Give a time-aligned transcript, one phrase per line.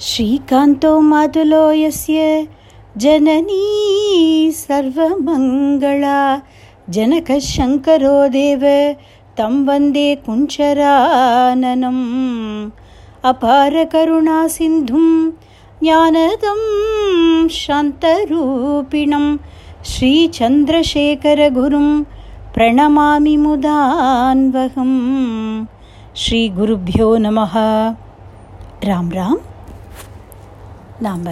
[0.00, 2.48] श्रीकान्तो मातुलो यस्य
[2.96, 6.40] जननी सर्वमङ्गला।
[6.90, 8.60] जनकशङ्करो देव
[9.38, 12.00] तं वन्दे कुञ्चराननम्।
[13.24, 15.30] अपारकरुणासिन्धुं
[15.82, 19.36] ज्ञानदं शान्तरूपिणं
[19.84, 22.02] श्रीचन्द्रशेखरगुरुं
[22.54, 24.92] प्रणमामि मुदान्वहं
[26.16, 27.54] श्रीगुरुभ्यो नमः।
[28.84, 29.36] राम राम।
[30.96, 31.24] நாம்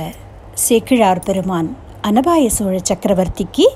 [0.63, 1.69] சேக்கிழார் பெருமான்
[2.03, 3.67] அனபாய சோழ சக்கரவர்த்திக்கு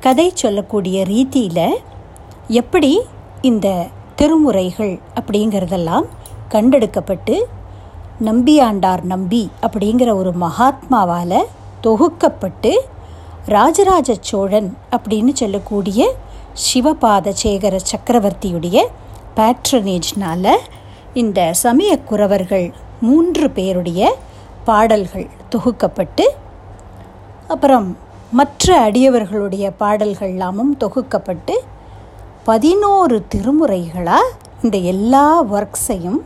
[0.00, 1.76] கதை சொல்லக்கூடிய ரீதியில்
[2.54, 2.90] எப்படி
[3.42, 3.68] இந்த
[4.16, 6.06] திருமுறைகள் அப்படிங்கிறதெல்லாம்
[6.48, 7.36] கண்டெடுக்கப்பட்டு
[8.20, 11.38] நம்பியாண்டார் நம்பி அப்படிங்கிற ஒரு மகாத்மாவால்
[11.80, 12.74] தொகுக்கப்பட்டு
[13.48, 16.12] ராஜராஜ சோழன் அப்படின்னு சொல்லக்கூடிய
[16.62, 18.78] சிவபாத சேகர சக்கரவர்த்தியுடைய
[19.36, 20.54] பேட்ரனேஜ்னால்
[21.14, 22.68] இந்த சமய குறவர்கள்
[23.00, 24.00] மூன்று பேருடைய
[24.68, 26.24] பாடல்கள் தொகுக்கப்பட்டு
[27.52, 27.88] அப்புறம்
[28.30, 31.54] மற்ற அடியவர்களுடைய பாடல்கள்லாமும் தொகுக்கப்பட்டு
[32.48, 34.32] பதினோரு திருமுறைகளாக
[34.62, 35.26] இந்த எல்லா
[35.56, 36.20] ஒர்க்ஸையும்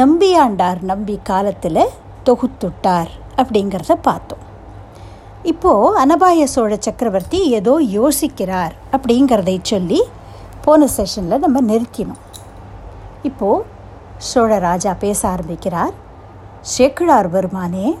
[0.00, 1.84] நம்பியாண்டார் நம்பி காலத்தில்
[2.26, 4.42] தொகுத்துட்டார் அப்படிங்கிறத பார்த்தோம்.
[5.50, 10.00] இப்போது அனபாய சோழ சக்கரவர்த்தி ஏதோ யோசிக்கிறார் அப்படிங்கிறதை சொல்லி
[10.64, 12.22] போன செஷனில் நம்ம நிறுத்தினோம்.
[13.22, 13.64] இப்போது
[14.30, 15.94] சோழ ராஜா பேச ஆரம்பிக்கிறார்.
[16.62, 17.98] சேக்கிழார் பெருமானே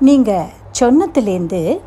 [0.00, 1.80] நீங்கள் சொன்னத்துலேருந்து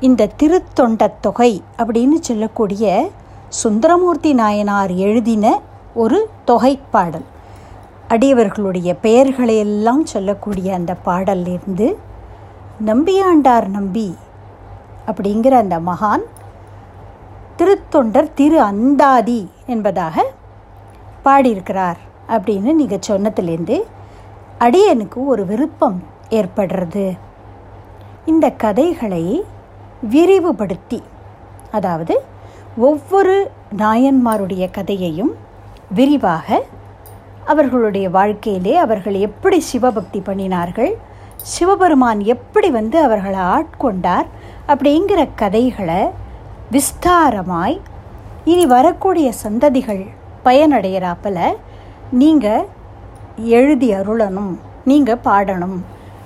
[0.00, 3.10] இந்த திருத்தொண்ட தொகை அப்படின்னு சொல்லக்கூடிய
[3.48, 5.60] சுந்தரமூர்த்தி நாயனார் எழுதின
[5.94, 7.24] ஒரு தொகை பாடல்.
[8.08, 11.98] அடியவர்களுடைய பெயர்களையெல்லாம் சொல்லக்கூடிய அந்த பாடல்லிருந்து
[12.84, 14.14] நம்பியாண்டார் நம்பி
[15.06, 16.24] அப்படிங்கிற அந்த மகான்
[17.56, 20.24] திருத்தொண்டர் திரு அந்தாதி என்பதாக
[21.22, 23.84] பாடியிருக்கிறார் அப்படின்னு நீங்கள் சொன்னதுலேருந்து
[24.60, 25.98] அடியனுக்கு ஒரு விருப்பம்
[26.30, 27.04] ஏற்படுறது.
[28.24, 29.24] இந்த கதைகளை
[30.08, 31.00] விரிவுபடுத்தி
[31.70, 32.14] அதாவது
[32.88, 33.34] ஒவ்வொரு
[33.76, 35.32] நாயன்மாருடைய கதையையும்
[35.94, 36.58] விரிவாக
[37.44, 40.92] அவர்களுடைய வாழ்க்கையிலே அவர்கள் எப்படி சிவபக்தி பண்ணினார்கள்
[41.44, 44.28] சிவபெருமான் எப்படி வந்து அவர்களை ஆட்கொண்டார்
[44.68, 46.00] அப்படிங்கிற கதைகளை
[46.70, 47.78] விஸ்தாரமாய்
[48.44, 50.04] இனி வரக்கூடிய சந்ததிகள்
[50.44, 51.42] பயனடைகிறாப்பில்
[52.12, 52.66] நீங்கள்
[53.36, 54.52] எழுதி அருளணும்
[54.84, 55.78] நீங்கள் பாடணும்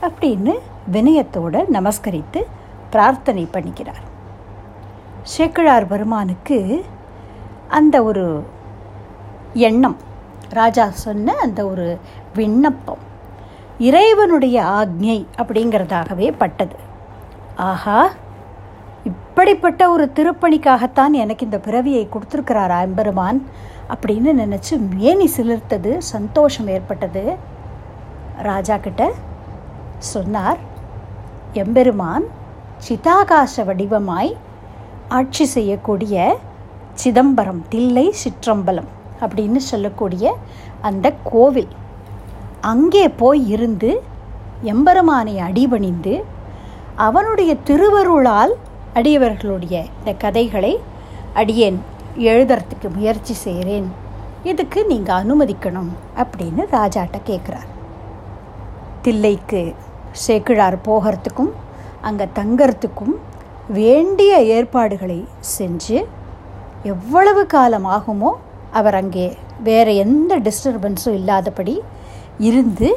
[0.02, 0.54] அப்படின்னு
[0.92, 2.42] வினயத்தோடு நமஸ்கரித்து
[2.90, 4.02] பிரார்த்தனை பண்ணிக்கிறார்.
[5.22, 6.84] சேக்கிழார் பெருமானுக்கு
[7.68, 8.44] அந்த ஒரு
[9.52, 9.96] எண்ணம்
[10.50, 11.98] ராஜா சொன்ன அந்த ஒரு
[12.34, 13.02] விண்ணப்பம்
[13.78, 16.76] இறைவனுடைய ஆக்ஞை அப்படிங்கிறதாகவே பட்டது.
[17.56, 18.10] ஆஹா
[19.04, 23.44] இப்படிப்பட்ட ஒரு திருப்பணிக்காகத்தான் எனக்கு இந்த பிறவியை கொடுத்துருக்கிறார் எம்பெருமான்?
[23.92, 27.24] அப்படின்னு நினச்சி மேனி சிலிர்த்தது சந்தோஷம் ஏற்பட்டது.
[28.48, 29.02] ராஜா கிட்ட
[30.12, 30.60] சொன்னார்
[31.62, 32.26] எம்பெருமான்
[32.88, 34.32] சிதாகாச வடிவமாய்
[35.08, 36.14] ஆட்சி செய்யக்கூடிய
[37.02, 38.90] சிதம்பரம் தில்லை சிற்றம்பலம்
[39.24, 40.34] அப்படின்னு சொல்லக்கூடிய
[40.88, 41.72] அந்த கோவில்.
[42.72, 43.90] அங்கே போய் இருந்து
[44.72, 46.14] எம்பெருமானை அடிபணிந்து
[47.06, 48.54] அவனுடைய திருவருளால்
[48.98, 50.72] அடியவர்களுடைய இந்த கதைகளை
[51.40, 51.78] அடியேன்.
[52.22, 53.88] எழுதுறதுக்கு முயற்சி செய்கிறேன்
[54.44, 57.70] இதுக்கு நீங்கள் அனுமதிக்கணும் அப்படின்னு ராஜாட்ட கேட்குறார்
[59.02, 59.62] தில்லைக்கு
[60.24, 61.52] சேக்கிழார் போகிறதுக்கும்
[62.00, 63.14] அங்கே தங்கறதுக்கும்
[63.70, 65.18] வேண்டிய ஏற்பாடுகளை
[65.54, 65.98] செஞ்சு
[66.84, 68.30] எவ்வளவு காலம் ஆகுமோ
[68.72, 69.26] அவர் அங்கே
[69.62, 71.74] வேறு எந்த டிஸ்டர்பன்ஸும் இல்லாதபடி
[72.40, 72.88] இருந்து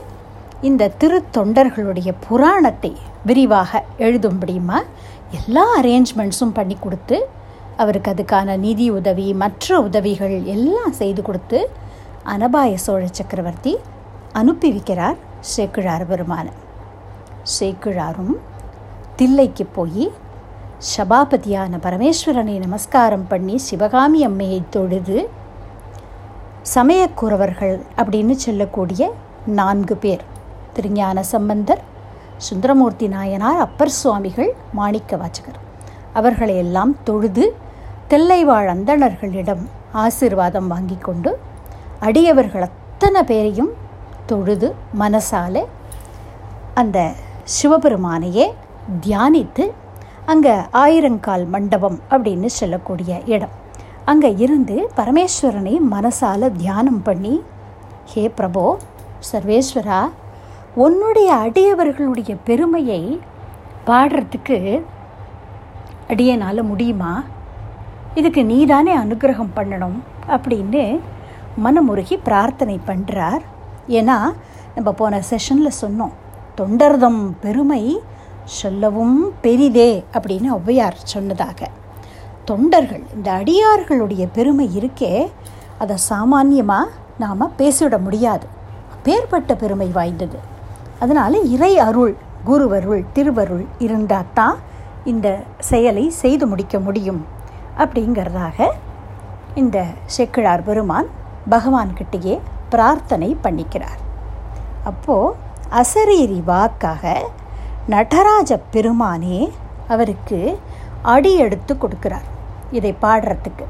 [0.61, 2.91] இந்த திருத்தொண்டர்களுடைய புராணத்தை
[3.25, 4.79] விரிவாக எழுதும்படியுமா
[5.31, 7.17] எல்லா அரேஞ்ச்மெண்ட்ஸும் பண்ணி கொடுத்து
[7.77, 11.59] அவருக்கு அதுக்கான நிதி உதவி மற்ற உதவிகள் எல்லாம் செய்து கொடுத்து
[12.33, 13.73] அனபாய சோழ சக்கரவர்த்தி
[14.33, 15.17] அனுப்பி வைக்கிறார்
[15.55, 16.47] சேக்கிழார் பெருமான.
[17.57, 18.35] சேக்கிழாரும்
[19.17, 20.05] தில்லைக்கு போய்
[20.95, 25.17] சபாபதியான பரமேஸ்வரனை நமஸ்காரம் பண்ணி சிவகாமி அம்மையை தொழுது
[26.75, 29.03] சமயக்குறவர்கள் அப்படின்னு சொல்லக்கூடிய
[29.59, 30.23] நான்கு பேர்.
[30.73, 31.81] திருஞான சம்பந்தர்
[32.47, 35.61] சுந்தரமூர்த்தி நாயனார் அப்பர் சுவாமிகள் மாணிக்க வாச்சகர்
[36.13, 37.45] அவர்களை எல்லாம் தொழுது
[38.11, 39.63] தெல்லைவாழ் அந்தணர்களிடம்
[39.93, 41.39] ஆசிர்வாதம் வாங்கி கொண்டு
[41.99, 43.71] அடியவர்கள் அத்தனை பேரையும்
[44.25, 45.65] தொழுது மனசால
[46.73, 47.11] அந்த
[47.55, 48.45] சிவபெருமானையே
[49.01, 49.65] தியானித்து
[50.25, 53.53] அங்கே ஆயிரங்கால் மண்டபம் அப்படின்னு சொல்லக்கூடிய இடம்.
[54.05, 57.43] அங்கே இருந்து பரமேஸ்வரனை மனசால் தியானம் பண்ணி
[58.05, 58.65] ஹே பிரபோ
[59.31, 60.01] சர்வேஸ்வரா
[60.75, 63.21] உன்னுடைய அடியவர்களுடைய பெருமையை
[63.87, 64.85] பாடுறதுக்கு
[66.07, 67.23] அடியனால் முடியுமா?
[68.15, 70.99] இதுக்கு நீதானே அனுகிரகம் பண்ணணும் அப்படின்னு
[71.63, 73.43] மனமுருகி பிரார்த்தனை பண்ணுறார்
[73.87, 74.31] ஏன்னா
[74.75, 76.11] நம்ம போன செஷனில் சொன்னோம்
[76.55, 77.99] தொண்டர்தம் பெருமை
[78.43, 81.69] சொல்லவும் பெரிதே அப்படின்னு ஒவ்வையார் சொன்னதாக.
[82.45, 85.27] தொண்டர்கள் இந்த அடியார்களுடைய பெருமை இருக்கே
[85.77, 88.47] அதை சாமானியமாக நாம் பேசிவிட முடியாது.
[89.03, 90.37] பேர்பட்ட பெருமை வாய்ந்தது.
[90.99, 92.15] அதனால் இறை அருள்
[92.45, 94.57] குருவருள் திருவருள் இருந்தால் தான்
[95.03, 97.25] இந்த செயலை செய்து முடிக்க முடியும்.
[97.83, 98.67] அப்படிங்கிறதாக
[99.61, 99.77] இந்த
[100.15, 101.09] செக்கிழார் பெருமான்
[101.53, 102.35] பகவான்கிட்டேயே
[102.73, 103.99] பிரார்த்தனை பண்ணிக்கிறார்.
[104.89, 105.35] அப்போது
[105.81, 107.13] அசரீரி வாக்காக
[107.93, 109.39] நடராஜ பெருமானே
[109.93, 110.39] அவருக்கு
[111.13, 112.27] அடி எடுத்து கொடுக்கிறார்
[112.77, 113.65] இதை பாடுறதுக்கு.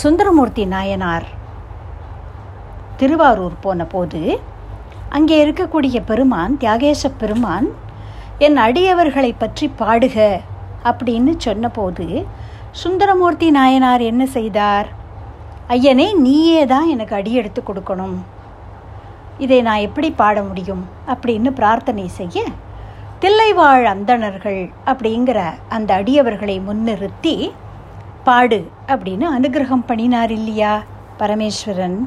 [0.00, 1.28] சுந்தரமூர்த்தி நாயனார்
[3.00, 4.20] திருவாரூர் போன போது
[5.16, 7.68] அங்கே இருக்கக்கூடிய பெருமான் தியாகேச பெருமான்
[8.46, 10.16] என் அடியவர்களை பற்றி பாடுக
[10.84, 12.06] அப்படின்னு சொன்னபோது
[12.70, 14.88] சுந்தரமூர்த்தி நாயனார் என்ன செய்தார்?
[15.68, 18.16] ஐயனே நீயே தான் எனக்கு அடி எடுத்து கொடுக்கணும்.
[19.38, 20.84] இதை நான் எப்படி பாட முடியும்?
[21.06, 22.44] அப்படின்னு பிரார்த்தனை செய்ய
[23.20, 27.50] தில்லைவாழ் அந்தணர்கள் அப்படிங்கிற அந்த அடியவர்களை முன்னிறுத்தி
[28.24, 30.72] பாடு அப்படின்னு அனுகிரகம் பண்ணினார் இல்லையா
[31.18, 31.98] பரமேஸ்வரன்?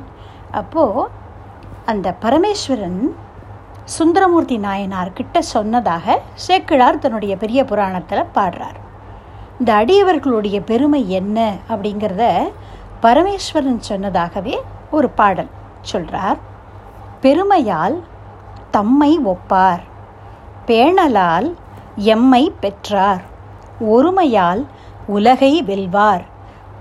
[0.52, 1.10] அப்போது
[1.86, 3.02] அந்த பரமேஸ்வரன்
[3.86, 8.78] சுந்தரமூர்த்தி நாயனார் கிட்ட சொன்னதாக சேக்கிழார் தன்னுடைய பெரிய புராணத்தில் பாடுறார்.
[9.60, 12.44] இந்த அடியவர்களுடைய பெருமை என்ன அப்படிங்கிறத
[13.02, 14.56] பரமேஸ்வரன் சொன்னதாகவே
[14.92, 15.48] ஒரு பாடல்
[15.82, 16.38] சொல்கிறார்
[17.22, 18.04] பெருமையால்
[18.72, 19.84] தம்மை ஒப்பார்
[20.68, 21.54] பேணலால்
[21.96, 23.22] எம்மை பெற்றார்
[23.80, 24.66] ஒருமையால்
[25.08, 26.24] உலகை வெல்வார்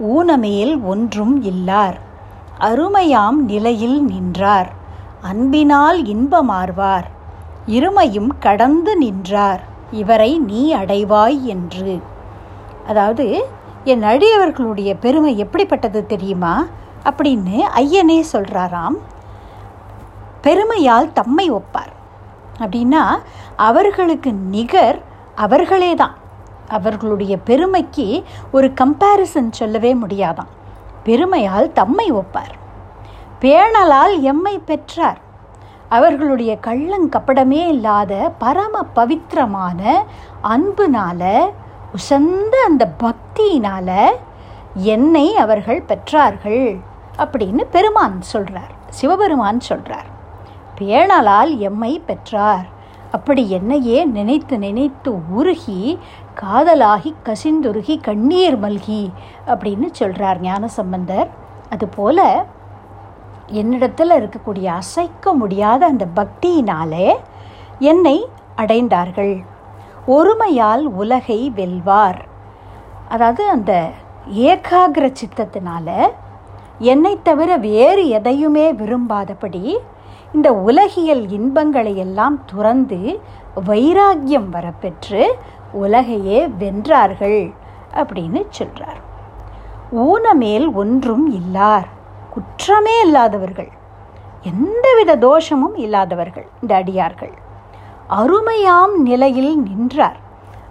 [0.00, 1.98] ஊனமேல் ஒன்றும் இல்லார்
[2.58, 4.70] அருமையாம் நிலையில் நின்றார்.
[5.22, 7.04] அன்பினால் இன்பமார்வார்.
[7.66, 9.62] இருமையும் கடந்து நின்றார்.
[9.90, 12.02] இவரை நீ அடைவாய் என்று.
[12.86, 13.46] அதாவது
[13.84, 16.66] என் அடியவர்களுடைய பெருமை எப்படிப்பட்டது தெரியுமா?
[17.04, 18.98] அப்படின்னு ஐயனே சொல்கிறாராம்
[20.42, 21.92] பெருமையால் தம்மை ஒப்பார்.
[22.58, 23.18] அப்படின்னா
[23.56, 25.02] அவர்களுக்கு நிகர்
[25.34, 26.14] அவர்களே தான்
[26.68, 30.52] அவர்களுடைய பெருமைக்கு ஒரு கம்பேரிசன் சொல்லவே முடியாதாம்.
[31.04, 32.60] பெருமையால் தம்மை ஒப்பார்.
[33.42, 35.20] பேணலால் எம்மை பெற்றார்.
[35.88, 39.80] அவர்களுடைய கள்ளங்கப்படமே இல்லாத பரம பவித்திரமான
[40.52, 41.22] அன்புனால
[41.92, 43.88] உசந்த அந்த பக்தியினால
[44.74, 46.64] என்னை அவர்கள் பெற்றார்கள்
[47.18, 50.08] அப்படின்னு பெருமான் சொல்கிறார் சிவபெருமான் சொல்கிறார்
[50.78, 52.66] பேணலால் எம்மை பெற்றார்.
[53.12, 55.98] அப்படி என்னையே நினைத்து நினைத்து உருகி
[56.40, 59.02] காதலாகி கசிந்துருகி கண்ணீர் மல்கி
[59.46, 61.28] அப்படின்னு சொல்கிறார் ஞானசம்பந்தர்.
[61.70, 62.24] அதுபோல்
[63.46, 67.14] என்னிடத்தில் இருக்கக்கூடிய அசைக்க முடியாத அந்த பக்தியினாலே
[67.78, 69.44] என்னை அடைந்தார்கள்.
[70.06, 72.24] ஒருமையால் உலகை வெல்வார்.
[73.08, 73.90] அதாவது அந்த
[74.34, 76.12] ஏகாகிர சித்தத்தினால
[76.78, 79.76] என்னை தவிர வேறு எதையுமே விரும்பாதபடி
[80.32, 83.20] இந்த உலகியல் இன்பங்களை எல்லாம் துறந்து
[83.64, 85.24] வைராக்கியம் வரப்பெற்று
[85.72, 87.52] உலகையே வென்றார்கள்
[87.94, 89.00] அப்படின்னு சொல்கிறார்
[89.92, 91.88] ஊனமேல் ஒன்றும் இல்லார்.
[92.34, 93.70] குற்றமே இல்லாதவர்கள்.
[94.50, 97.34] எந்தவித தோஷமும் இல்லாதவர்கள் இந்த அடியார்கள்
[98.20, 100.18] அருமையாம் நிலையில் நின்றார்.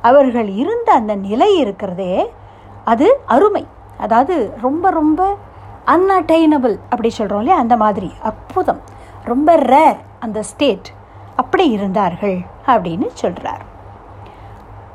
[0.09, 2.15] அவர்கள் இருந்த அந்த நிலை இருக்கிறதே
[2.91, 3.63] அது அருமை.
[3.97, 5.21] அதாவது ரொம்ப ரொம்ப
[5.85, 7.61] அன்அட்டைனபிள் அப்படி சொல்கிறோம் இல்லையா?
[7.63, 8.81] அந்த மாதிரி அற்புதம்.
[9.31, 10.89] ரொம்ப ரேர் அந்த ஸ்டேட்
[11.35, 13.63] அப்படி இருந்தார்கள் அப்படின்னு சொல்கிறார்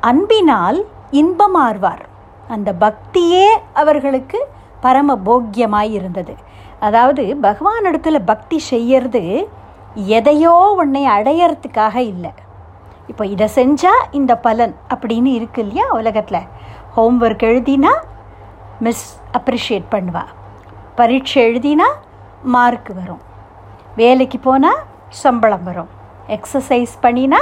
[0.09, 0.79] அன்பினால்
[1.21, 2.03] இன்பமார்வார்.
[2.47, 4.39] அந்த பக்தியே அவர்களுக்கு
[4.85, 6.33] பரம போக்கியமாய் இருந்தது.
[6.79, 7.87] அதாவது பகவான்
[8.31, 9.49] பக்தி செய்யறது
[10.17, 12.31] எதையோ உன்னை அடையறதுக்காக இல்லை.
[13.07, 16.47] இப்போ இதை செஞ்சால் இந்த பலன் அப்படின்னு இருக்கு இல்லையா உலகத்தில்.
[16.95, 17.93] ஹோம்ஒர்க் எழுதினா
[18.79, 19.05] மிஸ்
[19.39, 20.23] அப்ரிஷியேட் பண்ணுவா.
[20.95, 21.87] பரீட்சை எழுதினா
[22.55, 23.23] மார்க் வரும்.
[23.95, 24.81] வேலைக்கு போனால்
[25.23, 25.91] சம்பளம் வரும்.
[26.35, 27.41] எக்ஸசைஸ் பண்ணினா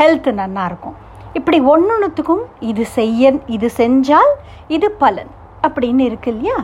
[0.00, 0.98] ஹெல்த் நல்லாயிருக்கும்
[1.38, 4.32] இப்படி ஒன்று ஒன்றுத்துக்கும் இது செய்ய இது செஞ்சால்
[4.68, 5.30] இது பலன்
[5.66, 6.58] அப்படின்னு இருக்கு இல்லையா?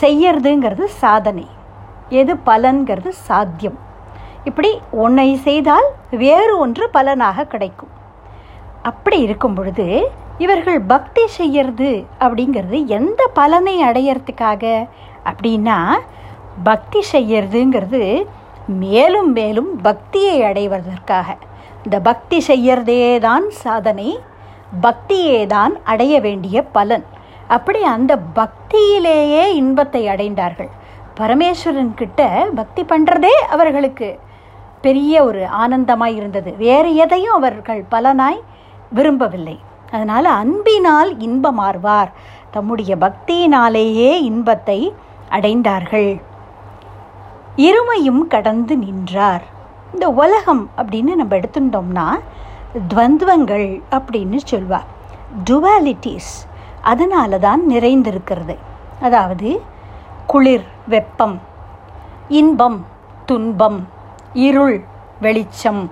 [0.00, 1.46] செய்யறதுங்கிறது சாதனை.
[2.08, 3.78] எது பலன்கிறது சாத்தியம்.
[4.44, 7.92] இப்படி ஒன்றை செய்தால் வேறு ஒன்று பலனாக கிடைக்கும்.
[8.82, 14.88] அப்படி இருக்கும் பொழுது இவர்கள் பக்தி செய்யறது அப்படிங்கிறது எந்த பலனை அடையறதுக்காக?
[15.24, 15.78] அப்படின்னா
[16.62, 18.26] பக்தி செய்யறதுங்கிறது
[18.66, 21.36] மேலும் மேலும் பக்தியை அடைவதற்காக.
[21.84, 24.18] இந்த பக்தி செய்யறதே தான் சாதனை
[24.82, 27.04] பக்தியே தான் அடைய வேண்டிய பலன்.
[27.48, 30.68] அப்படி அந்த பக்தியிலேயே இன்பத்தை அடைந்தார்கள்.
[31.20, 34.18] பரமேஸ்வரன் கிட்ட பக்தி பண்ணுறதே அவர்களுக்கு
[34.80, 36.56] பெரிய ஒரு ஆனந்தமாக இருந்தது.
[36.56, 38.40] வேறு எதையும் அவர்கள் பலனாய்
[38.90, 39.60] விரும்பவில்லை.
[39.90, 42.10] அதனால் அன்பினால் இன்பமார்வார்.
[42.50, 44.94] தம்முடைய பக்தியினாலேயே இன்பத்தை
[45.30, 46.20] அடைந்தார்கள்.
[47.56, 49.42] இருமையும் கடந்து நின்றார்.
[49.92, 52.08] இந்த உலகம் அப்படின்னு நம்ம எடுத்துட்டோம்னா
[52.94, 54.86] துவந்துவங்கள் அப்படின்னு சொல்வார்.
[55.50, 56.32] டுவாலிட்டிஸ்
[56.84, 58.54] அதனால தான் நிறைந்திருக்கிறது.
[59.00, 59.48] அதாவது
[60.26, 61.36] குளிர் வெப்பம்
[62.28, 62.78] இன்பம்
[63.24, 63.80] துன்பம்
[64.46, 64.78] இருள்
[65.20, 65.82] வெளிச்சம்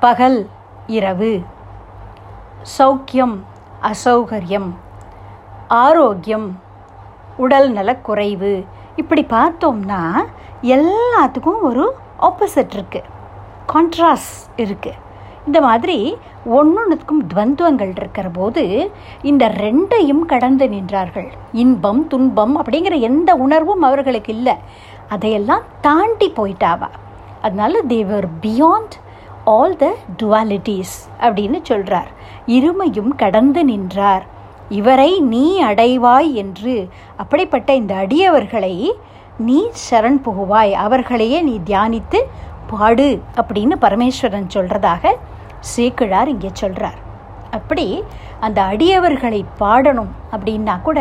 [0.00, 0.38] பகல்
[0.86, 1.32] இரவு
[2.78, 3.36] சௌக்கியம்
[3.82, 4.70] அசௌகரியம்
[5.82, 6.48] ஆரோக்கியம்
[7.36, 8.52] உடல் நலக்குறைவு
[8.96, 10.02] இப்படி பார்த்தோம்னா
[10.76, 11.84] எல்லாத்துக்கும் ஒரு
[12.20, 13.10] ஆப்போசிட் இருக்குது
[13.72, 15.00] கான்ட்ராஸ்ட் இருக்குது
[15.46, 16.16] இந்த மாதிரி
[16.54, 18.90] ஒன்னொன்றுக்கும் துவந்துவங்கள் இருக்கிற போது
[19.22, 21.28] இந்த ரெண்டையும் கடந்து நின்றார்கள்.
[21.52, 24.54] இன்பம் துன்பம் அப்படிங்கிற எந்த உணர்வும் அவர்களுக்கு இல்லை.
[25.08, 26.90] அதையெல்லாம் தாண்டி போயிட்டாவா.
[27.42, 28.94] அதனால they are beyond
[29.44, 29.86] all the
[30.22, 32.10] dualities அப்படின்னு சொல்கிறார்
[32.46, 34.24] இருமையும் கடந்து நின்றார்.
[34.68, 38.90] இவரை நீ அடைவாய் என்று அப்படிப்பட்ட இந்த அடியவர்களை
[39.38, 40.72] நீ சரண் புகுவாய்.
[40.86, 42.18] அவர்களையே நீ தியானித்து
[42.66, 45.12] பாடு அப்படின்னு பரமேஸ்வரன் சொல்கிறதாக
[45.60, 46.98] சேக்கிழார் இங்கே சொல்கிறார்
[47.50, 47.86] அப்படி
[48.40, 51.00] அந்த அடியவர்களை பாடணும் அப்படின்னா கூட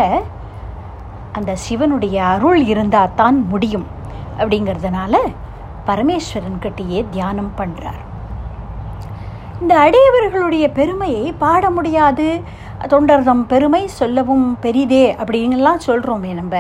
[1.32, 3.88] அந்த சிவனுடைய அருள் இருந்தால் தான் முடியும்
[4.38, 5.15] அப்படிங்கிறதுனால
[5.86, 8.01] பரமேஸ்வரன்கிட்டயே தியானம் பண்ணுறார்
[9.62, 12.27] இந்த அடியவர்களுடைய பெருமையை பாட முடியாது
[12.88, 16.55] தொண்டர்தம் பெருமை சொல்லவும் பெரிதே அப்படின்லாம் சொல்கிறோமே நம்ம.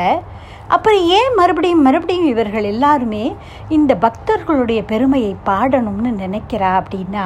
[0.67, 3.35] அப்புறம் ஏன் மறுபடியும் மறுபடியும் இவர்கள் எல்லாருமே
[3.69, 7.25] இந்த பக்தர்களுடைய பெருமையை பாடணும்னு நினைக்கிறா அப்படின்னா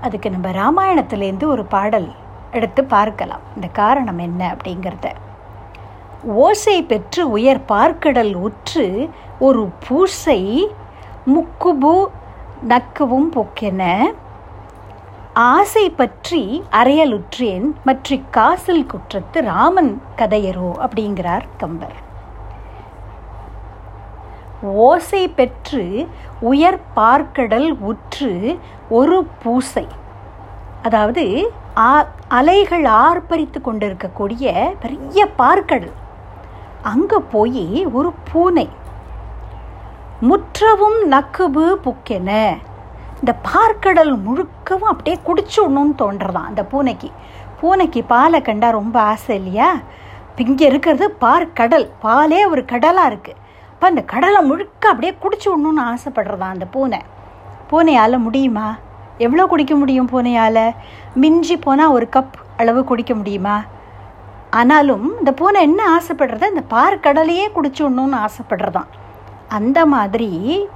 [0.00, 2.08] அதுக்கு நம்ம ராமாயணத்துலேருந்து ஒரு பாடல்
[2.50, 3.40] எடுத்து பார்க்கலாம்.
[3.54, 5.06] இந்த காரணம் என்ன அப்படிங்கிறத.
[6.24, 10.40] ஓசை பெற்று உயர் பார்க்கடல் உற்று ஒரு பூசை
[11.34, 11.94] முக்குபு
[12.68, 13.82] நக்குவும் பொக்கென.
[15.32, 22.04] ஆசை பற்றி அறையலுற்றேன் மற்ற காசில் குற்றத்து ராமன் கதையரோ அப்படிங்கிறார் கம்பர்.
[24.62, 25.84] ஓசை பெற்று
[26.40, 28.58] உயர் பார்க்கடல் உற்று
[28.88, 29.86] ஒரு பூசை.
[30.82, 31.24] அதாவது
[32.38, 35.94] அலைகள் ஆர்ப்பரித்து கொண்டிருக்கக்கூடிய பெரிய பார்க்கடல்.
[36.92, 38.68] அங்கே போய் ஒரு பூனை.
[40.28, 42.30] முற்றவும் நக்குபு புக்கென.
[43.20, 47.10] இந்த பார்க்கடல் முழுக்கவும் அப்படியே குடிச்சுடணும்னு தோன்றதான் அந்த பூனைக்கு.
[47.60, 49.70] பூனைக்கு பாலை கண்டா ரொம்ப ஆசை இல்லையா?
[50.44, 51.86] இங்கே இருக்கிறது பார்க்கடல்.
[52.02, 53.44] பாலே ஒரு கடலாக இருக்குது
[53.86, 56.98] அப்போ அந்த கடலை முழுக்க அப்படியே குடிச்சு விடணும்னு ஆசைப்படுறதா அந்த பூனை?
[57.70, 58.76] பூனையால் முடியுமா?
[59.18, 60.74] எவ்வளோ குடிக்க முடியும் பூனையால்?
[61.14, 63.62] மிஞ்சி போனால் ஒரு கப் அளவு குடிக்க முடியுமா?
[64.50, 68.90] ஆனாலும் இந்த பூனை என்ன ஆசைப்படுறது இந்த பார்க்கடலையே குடிச்சு விடணும்னு ஆசைப்படுறதான்.
[69.48, 70.68] அந்த மாதிரி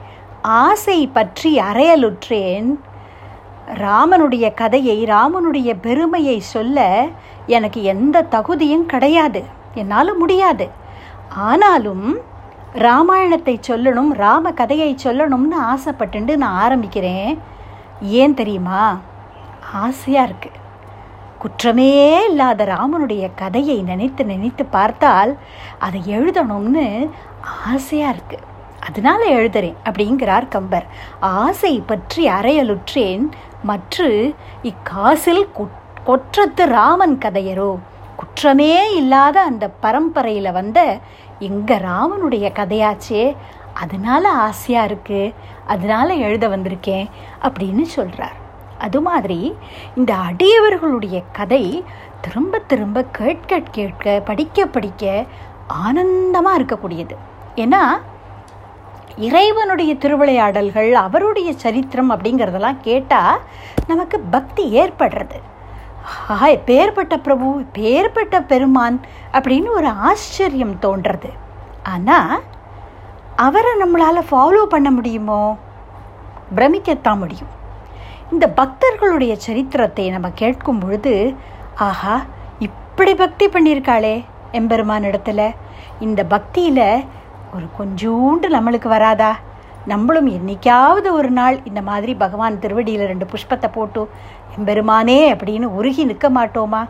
[0.43, 2.77] ஆசை பற்றி அறையலுற்றேன்.
[3.75, 7.07] ராமனுடைய கதையை ராமனுடைய பெருமையை சொல்ல
[7.47, 9.43] எனக்கு எந்த தகுதியும் கிடையாது.
[9.75, 10.69] என்னால் முடியாது.
[11.29, 12.29] ஆனாலும்
[12.75, 17.33] ராமாயணத்தை சொல்லணும் ராம கதையை சொல்லணும்னு ஆசைப்பட்டுண்டு நான் ஆரம்பிக்கிறேன்.
[18.01, 18.83] ஏன் தெரியுமா?
[19.73, 20.59] ஆசையாக இருக்குது
[21.39, 21.91] குற்றமே
[22.29, 25.33] இல்லாத ராமனுடைய கதையை நினைத்து நினைத்து பார்த்தால்
[25.79, 26.87] அதை எழுதணும்னு
[27.73, 28.47] ஆசையாக இருக்குது
[28.87, 30.87] அதனால எழுதுறேன் அப்படிங்கிறார் கம்பர்.
[31.21, 33.25] ஆசை பற்றி அறையலுற்றேன்
[33.63, 34.07] மற்ற
[34.71, 35.45] இக்காசில்
[36.05, 37.79] கொற்றத்து ராமன் கதையரோ.
[38.17, 40.81] குற்றமே இல்லாத அந்த பரம்பரையில் வந்த
[41.49, 43.25] எங்கள் ராமனுடைய கதையாச்சே
[43.75, 45.35] அதனால் ஆசையாக இருக்குது
[45.67, 47.07] அதனால் எழுத வந்திருக்கேன்
[47.43, 48.39] அப்படின்னு சொல்கிறார்
[48.79, 49.39] அது மாதிரி
[49.95, 51.65] இந்த அடியவர்களுடைய கதை
[52.21, 55.27] திரும்ப திரும்ப கேட்க கேட்க படிக்க படிக்க
[55.85, 57.17] ஆனந்தமாக இருக்கக்கூடியது.
[57.57, 57.83] ஏன்னா
[59.27, 63.41] இறைவனுடைய திருவிளையாடல்கள் அவருடைய சரித்திரம் அப்படிங்கிறதெல்லாம் கேட்டால்
[63.87, 65.39] நமக்கு பக்தி ஏற்படுறது.
[66.05, 69.01] ஆஹா பேர்பட்ட பிரபு பேர்பட்ட பெருமான்
[69.33, 71.31] அப்படின்னு ஒரு ஆச்சரியம் தோன்றது.
[71.83, 72.43] ஆனால்
[73.37, 75.57] அவரை நம்மளால் ஃபாலோ பண்ண முடியுமோ?
[76.57, 77.49] பிரமிக்கத்தான் முடியும்.
[78.31, 81.37] இந்த பக்தர்களுடைய சரித்திரத்தை நம்ம கேட்கும் பொழுது
[81.77, 82.25] ஆஹா
[82.59, 85.55] இப்படி பக்தி பண்ணியிருக்காளே எம்பெருமான் இடத்துல.
[86.01, 87.05] இந்த பக்தியில்
[87.55, 89.37] ஒரு கொஞ்சோண்டு நம்மளுக்கு வராதா?
[89.87, 94.11] நம்மளும் என்னைக்காவது ஒரு நாள் இந்த மாதிரி பகவான் திருவடியில் ரெண்டு புஷ்பத்தை போட்டு
[94.59, 96.89] எம்பெருமானே அப்படின்னு உருகி நிற்க மாட்டோமா?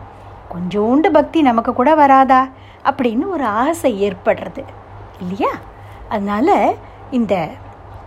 [0.53, 2.47] கொஞ்சோண்டு பக்தி நமக்கு கூட வராதா?
[2.83, 4.63] அப்படின்னு ஒரு ஆசை ஏற்படுறது.
[5.19, 5.49] இல்லையா?
[6.09, 6.75] அதனால்
[7.11, 7.47] இந்த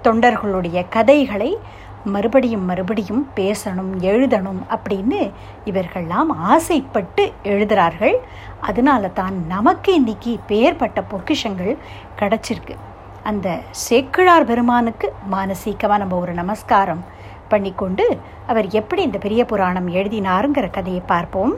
[0.03, 1.59] தொண்டர்களுடைய கதைகளை
[2.05, 5.33] மறுபடியும் மறுபடியும் பேசணும் எழுதணும் அப்படின்னு
[5.65, 8.21] இவர்கள்லாம் ஆசைப்பட்டு எழுதுகிறார்கள்
[8.61, 11.77] அதனால தான் நமக்கு இன்னைக்கு பேர்பட்ட பொக்கிஷங்கள்
[12.19, 12.77] கிடச்சிருக்கு.
[13.23, 17.05] அந்த சேக்கிழார் பெருமானுக்கு மானசீகமாக நம்ம ஒரு நமஸ்காரம்.
[17.53, 18.05] பண்ணிக்கொண்டு
[18.51, 21.55] அவர் எப்படி இந்த பெரிய புராணம் எழுதினாருங்கிற கதையை பார்ப்போம்.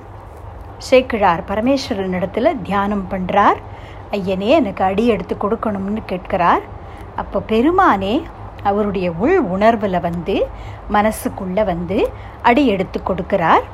[0.88, 3.61] சேக்கிழார் பரமேஸ்வரன் இடத்துல தியானம் பண்ணுறார்
[4.19, 6.64] ஐயனே எனக்கு அடி எடுத்து கொடுக்கணும்னு கேட்கிறார்.
[7.23, 8.14] அப்போ பெருமானே
[8.71, 10.37] அவருடைய உள் உணர்வில் வந்து
[10.97, 11.99] மனசுக்குள்ளே வந்து
[12.49, 13.64] அடி எடுத்து கொடுக்கிறார்.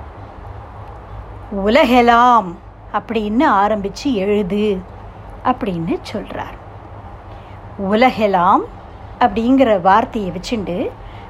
[1.67, 2.51] உலகெலாம்
[2.99, 4.65] அப்படின்னு ஆரம்பித்து எழுது
[5.51, 6.57] அப்படின்னு சொல்கிறார்
[7.91, 8.65] உலகெலாம்
[9.25, 10.77] அப்படிங்கிற வார்த்தையை வச்சுண்டு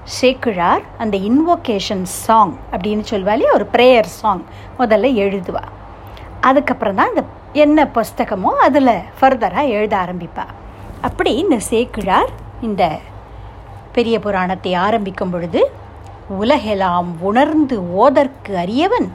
[0.04, 4.42] சேக்குழார் அந்த இன்வோகேஷன் சாங் அப்படின்னு சொல்வாலே ஒரு ப்ரேயர் சாங்
[4.78, 5.62] முதல்ல எழுதுவா.
[6.40, 10.44] அதுக்கப்புறம் தான் இந்த என்ன புஸ்தகமோ அதில் ஃபர்தராக எழுத ஆரம்பிப்பா.
[11.00, 12.30] அப்படி இந்த சேக்கிழார்
[12.60, 12.98] இந்த
[13.92, 15.72] பெரிய புராணத்தை ஆரம்பிக்கும் பொழுது
[16.28, 19.12] உலகெல்லாம் உணர்ந்து ஓதற்கு அறியவன்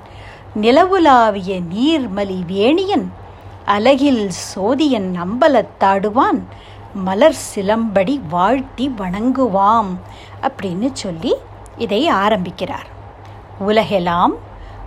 [0.62, 3.08] நிலவுலாவிய நீர்மலி வேணியன்
[3.66, 6.40] அலகில் சோதியன் அம்பலத்தாடுவான்
[6.94, 9.90] மலர் சிலம்படி வாழ்த்தி வணங்குவாம்.
[10.42, 11.34] அப்படின்னு சொல்லி
[11.78, 12.88] இதை ஆரம்பிக்கிறார்.
[13.60, 14.36] உலகெல்லாம்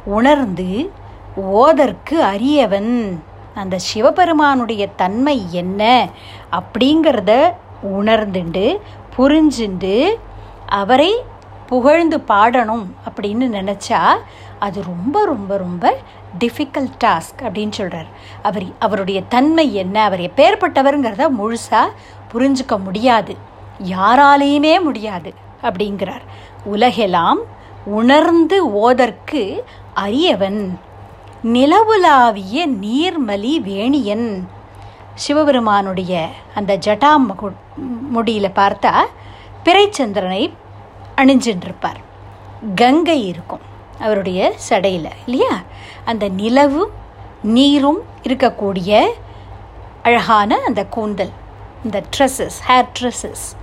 [0.04, 0.92] உணர்ந்து
[1.36, 3.22] ஓதற்கு அரியவன்.
[3.54, 6.08] அந்த சிவபெருமானுடைய தன்மை என்ன
[6.52, 7.52] அப்படிங்கிறத
[7.92, 8.78] உணர்ந்துண்டு
[9.16, 10.14] புரிஞ்சுண்டு
[10.66, 11.12] அவரை
[11.66, 14.00] புகழ்ந்து பாடணும் அப்படின்னு நினச்சா
[14.58, 15.96] அது ரொம்ப ரொம்ப ரொம்ப
[16.38, 18.06] டிஃபிகல்ட் டாஸ்க் அப்படின்னு சொல்கிறார்
[18.42, 21.86] அவர் அவருடைய தன்மை என்ன அவர் எப்பேற்பட்டவருங்கிறத முழுசாக
[22.32, 23.36] புரிஞ்சுக்க முடியாது.
[23.84, 26.20] யாராலேயுமே முடியாது அப்படிங்கிறார்.
[26.64, 27.38] உலகெல்லாம்
[27.84, 29.60] உணர்ந்து ஓதற்கு
[29.94, 30.78] அரியவன்.
[31.44, 34.44] நிலவுலாவிய நீர்மலி வேணியன்.
[35.14, 37.16] சிவபெருமானுடைய அந்த ஜட்டா
[38.10, 38.94] முடியில் பார்த்தா
[39.64, 40.52] பிறைச்சந்திரனை
[41.16, 42.00] அணிஞ்சின்றிருப்பார்.
[42.74, 43.60] கங்கை இருக்கும்
[44.00, 45.54] அவருடைய சடையில் இல்லையா?
[46.04, 46.90] அந்த நிலவும்
[47.42, 49.06] நீரும் இருக்கக்கூடிய
[50.02, 51.30] அழகான அந்த கூந்தல்
[51.84, 53.59] இந்த ட்ரெஸ்ஸஸ் ஹேர் ட்ரெஸ்ஸஸ்.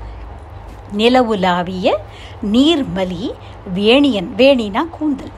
[0.94, 1.96] நிலவுலாவிய
[2.52, 3.32] நீர்மலி
[3.76, 5.32] வேணியன் வேணினா கூந்தல்.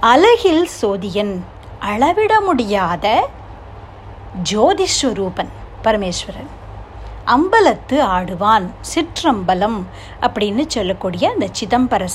[0.00, 1.40] அழகில் சோதியன்
[1.78, 3.28] அளவிட முடியாத
[4.52, 5.48] ஜோதிஸ்வரூபன்
[5.84, 6.50] பரமேஸ்வரன்.
[7.26, 9.82] அம்பலத்து ஆடுவான் சிற்றம்பலம்
[10.20, 12.06] அப்படின்னு சொல்லக்கூடிய அந்த சிதம்பர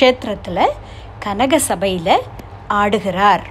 [0.00, 0.68] க்ஷேத்திரத்தில்
[1.18, 2.22] கனக சபையில்
[2.70, 3.42] ஆடுகிறார்.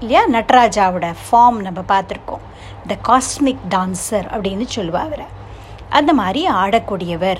[0.00, 0.28] இல்லையா?
[0.28, 2.42] நட்ராஜாவோட ஃபார்ம் நம்ம பார்த்துருக்கோம்.
[2.86, 5.26] த காஸ்மிக் டான்சர் அப்படின்னு சொல்லுவா அவரை.
[5.88, 7.38] அந்த மாதிரி ஆடக்கூடியவர்.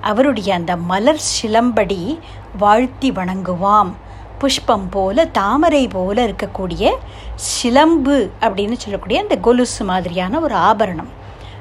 [0.00, 2.18] அவருடைய அந்த மலர் சிலம்படி
[2.58, 3.92] வாழ்த்தி வணங்குவாம்.
[4.38, 6.92] புஷ்பம் போல தாமரை போல இருக்கக்கூடிய
[7.34, 11.08] சிலம்பு அப்படின்னு சொல்லக்கூடிய அந்த கொலுசு மாதிரியான ஒரு ஆபரணம்.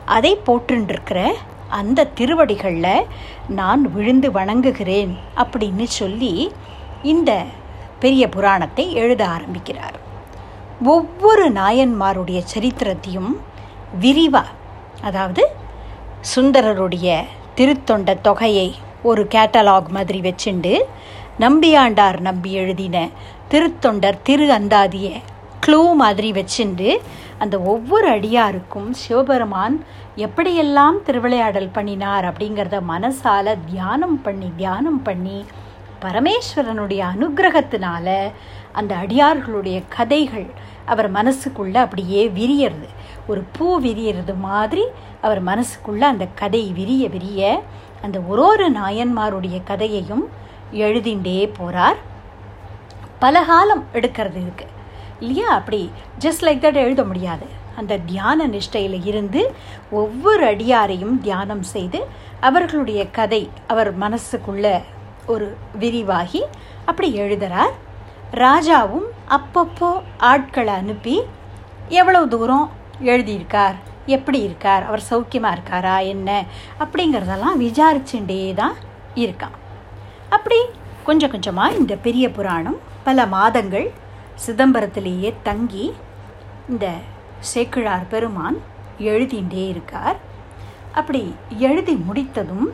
[0.05, 1.33] அதை போட்டுருக்கிற
[1.69, 3.05] அந்த திருவடிகளில்
[3.47, 6.51] நான் விழுந்து வணங்குகிறேன் அப்படின்னு சொல்லி
[7.03, 7.43] இந்த
[7.99, 9.99] பெரிய புராணத்தை எழுத ஆரம்பிக்கிறார்.
[10.83, 13.31] ஒவ்வொரு நாயன்மாருடைய சரித்திரத்தையும்
[13.99, 14.47] விரிவாக
[15.01, 15.47] அதாவது
[16.35, 17.23] சுந்தரருடைய
[17.55, 20.81] திருத்தொண்ட தொகையை ஒரு கேட்டலாக் மாதிரி வச்சுண்டு
[21.39, 23.09] நம்பியாண்டார் நம்பி எழுதின
[23.49, 25.11] திருத்தொண்டர் திரு அந்தாதிய
[25.67, 26.97] க்ளூ மாதிரி வச்சுண்டு
[27.37, 29.85] அந்த ஒவ்வொரு அடியாருக்கும் சிவபெருமான்
[30.17, 35.45] எப்படியெல்லாம் திருவிளையாடல் பண்ணினார் அப்படிங்கிறத மனசால தியானம் பண்ணி தியானம் பண்ணி
[36.01, 38.31] பரமேஸ்வரனுடைய அனுகிரகத்தினால
[38.71, 40.47] அந்த அடியார்களுடைய கதைகள்
[40.85, 42.87] அவர் மனசுக்குள்ளே அப்படியே விரியறது.
[43.27, 44.83] ஒரு பூ விரியறது மாதிரி
[45.25, 47.41] அவர் மனசுக்குள்ள அந்த கதை விரிய விரிய
[48.05, 50.25] அந்த ஒரு ஒரு நாயன்மாருடைய கதையையும்
[50.85, 51.99] எழுதிண்டே போகிறார்
[53.23, 54.65] பல காலம் எடுக்கிறது இருக்கு
[55.19, 55.49] இல்லையா?
[55.59, 55.79] அப்படி
[56.23, 57.45] ஜஸ்ட் லைக் தட் எழுத முடியாது.
[57.79, 59.41] அந்த தியான நிஷ்டையில் இருந்து
[60.01, 61.99] ஒவ்வொரு அடியாரையும் தியானம் செய்து
[62.47, 63.41] அவர்களுடைய கதை
[63.73, 64.67] அவர் மனசுக்குள்ள
[65.33, 65.47] ஒரு
[65.81, 66.41] விரிவாகி
[66.89, 67.73] அப்படி எழுதுகிறார்
[68.43, 69.07] ராஜாவும்
[69.38, 69.89] அப்பப்போ
[70.31, 71.15] ஆட்களை அனுப்பி
[71.99, 72.67] எவ்வளவு தூரம்
[73.11, 73.77] எழுதியிருக்கார்?
[74.05, 74.85] எப்படி இருக்கார்?
[74.85, 76.05] அவர் சௌக்கியமாக இருக்காரா?
[76.05, 76.45] என்ன?
[76.79, 78.75] அப்படிங்கிறதெல்லாம் விசாரிச்சுட்டே தான்
[79.15, 79.55] இருக்கான்.
[80.29, 80.59] அப்படி
[81.03, 83.91] கொஞ்சம் கொஞ்சமாக இந்த பெரிய புராணம் பல மாதங்கள்
[84.45, 85.93] சிதம்பரத்திலேயே தங்கி
[86.69, 86.91] இந்த
[87.39, 88.61] சேக்கிழார் பெருமான்
[88.99, 90.17] எழுதிண்டே இருக்கார்.
[90.91, 92.73] அப்படி எழுதி முடித்ததும்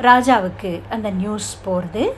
[0.00, 2.16] ராஜாவுக்கு அந்த நியூஸ் போகிறது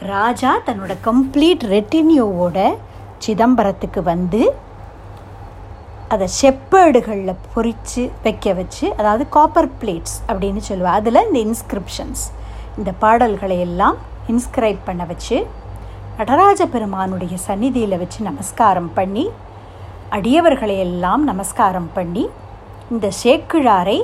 [0.00, 2.74] ராஜா தன்னோட கம்ப்ளீட் ரெட்டினியோவோட
[3.18, 4.54] சிதம்பரத்துக்கு வந்து
[6.08, 12.24] அதை செப்பேடுகளில் பொறித்து வைக்க வச்சு அதாவது காப்பர் பிளேட்ஸ் அப்படின்னு சொல்லுவாள் அதில் இந்த இன்ஸ்கிரிப்ஷன்ஸ்
[12.78, 13.96] இந்த பாடல்களை எல்லாம்
[14.28, 15.36] இன்ஸ்கிரைப் பண்ண வச்சு
[16.18, 19.24] நடராஜ பெருமானுடைய சந்நிதியில் வச்சு நமஸ்காரம் பண்ணி
[20.10, 22.24] அடியவர்களை எல்லாம் நமஸ்காரம் பண்ணி
[22.90, 23.98] இந்த சேக்கிழாரை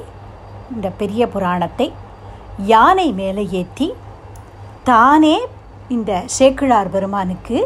[0.70, 1.88] இந்த பெரிய புராணத்தை
[2.66, 3.88] யானை மேலே ஏற்றி
[4.84, 5.36] தானே
[5.88, 7.58] இந்த சேக்கிழார் பெருமானுக்கு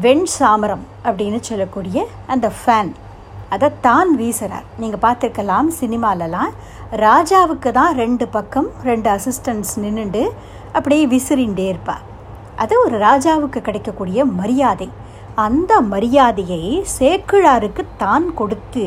[0.00, 2.92] வெண் சாமரம் அப்படின்னு சொல்லக்கூடிய அந்த ஃபேன்
[3.54, 6.52] அதை தான் வீசுகிறார் நீங்கள் பார்த்துருக்கலாம் சினிமாலலாம்
[7.04, 10.22] ராஜாவுக்கு தான் ரெண்டு பக்கம் ரெண்டு அசிஸ்டன்ட்ஸ் நின்றுண்டு
[10.76, 12.04] அப்படியே விசிறிண்டே இருப்பார்.
[12.62, 14.88] அது ஒரு ராஜாவுக்கு கிடைக்கக்கூடிய மரியாதை.
[15.46, 16.62] அந்த மரியாதையை
[16.98, 18.84] சேக்கிழாருக்கு தான் கொடுத்து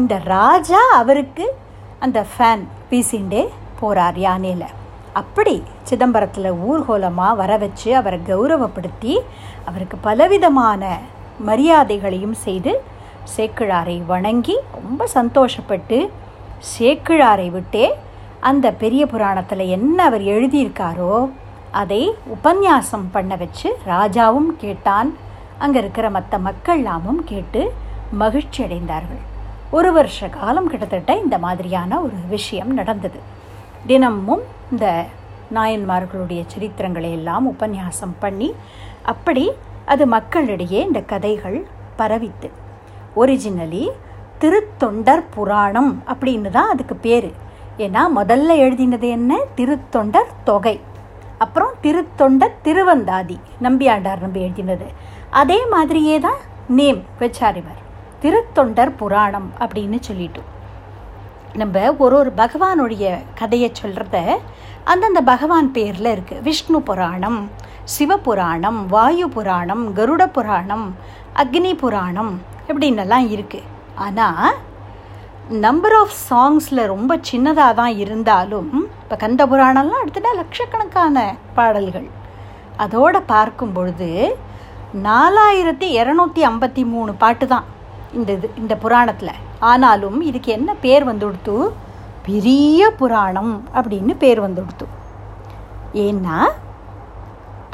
[0.00, 1.46] இந்த ராஜா அவருக்கு
[2.06, 3.42] அந்த ஃபேன் வீசிண்டே
[3.80, 4.68] போகிறார் யானையில்.
[5.20, 5.54] அப்படி
[5.88, 9.14] சிதம்பரத்தில் ஊர்கோலமாக வர வச்சு அவரை கௌரவப்படுத்தி
[9.68, 10.82] அவருக்கு பலவிதமான
[11.48, 12.72] மரியாதைகளையும் செய்து
[13.34, 15.98] சேக்கிழாரை வணங்கி ரொம்ப சந்தோஷப்பட்டு
[16.74, 17.86] சேக்கிழாரை விட்டே
[18.48, 21.14] அந்த பெரிய புராணத்தில் என்ன அவர் எழுதியிருக்காரோ
[21.80, 22.02] அதை
[22.34, 25.10] உபன்யாசம் பண்ண வச்சு ராஜாவும் கேட்டான்.
[25.64, 27.62] அங்கே இருக்கிற மற்ற மக்கள்லாமும் கேட்டு
[28.22, 29.22] மகிழ்ச்சி அடைந்தார்கள்.
[29.76, 33.18] ஒரு வருஷ காலம் கிட்டத்தட்ட இந்த மாதிரியான ஒரு விஷயம் நடந்தது.
[33.90, 34.86] தினமும் இந்த
[35.56, 38.48] நாயன்மார்களுடைய சரித்திரங்களை எல்லாம் உபன்யாசம் பண்ணி
[39.12, 39.44] அப்படி
[39.92, 41.58] அது மக்களிடையே இந்த கதைகள்
[41.96, 42.48] பரவித்து
[43.22, 43.84] ஒரிஜினலி
[44.40, 47.28] திருத்தொண்டர் புராணம் அப்படின்னு தான் அதுக்கு பேர்.
[47.78, 49.40] ஏன்னா முதல்ல எழுதினது என்ன?
[49.56, 50.76] திருத்தொண்டர் தொகை.
[51.38, 53.36] அப்புறம் திருத்தொண்டர் திருவந்தாதி.
[53.62, 54.86] நம்பியாண்டார் நம்பி எழுதினது.
[55.30, 57.82] அதே மாதிரியே தான் நேம் வச்சார் இவர்.
[58.22, 60.42] திருத்தொண்டர் புராணம் அப்படின்னு சொல்லிட்டு.
[61.52, 63.04] நம்ம ஒரு ஒரு பகவானுடைய
[63.34, 64.16] கதையை சொல்கிறத
[64.84, 67.40] அந்தந்த பகவான் பேரில் இருக்குது விஷ்ணு புராணம்
[67.92, 70.86] சிவபுராணம் வாயு புராணம் கருட புராணம்
[71.36, 72.32] அக்னி புராணம்
[72.68, 73.68] இப்படின்னெல்லாம் இருக்குது
[74.06, 74.56] ஆனால்
[75.64, 81.16] நம்பர் ஆஃப் சாங்ஸில் ரொம்ப சின்னதாக தான் இருந்தாலும் இப்போ கந்த புராணம்லாம் எடுத்துட்டா லட்சக்கணக்கான
[81.56, 82.08] பாடல்கள்.
[82.84, 84.10] அதோடு பார்க்கும் பொழுது
[85.06, 87.66] நாலாயிரத்தி இரநூத்தி ஐம்பத்தி மூணு பாட்டு தான்
[88.18, 89.34] இந்த இது இந்த புராணத்தில்.
[89.70, 91.56] ஆனாலும் இதுக்கு என்ன பேர் வந்து கொடுத்து
[92.28, 94.86] பெரிய புராணம் அப்படின்னு பேர் வந்து கொடுத்து
[96.06, 96.38] ஏன்னா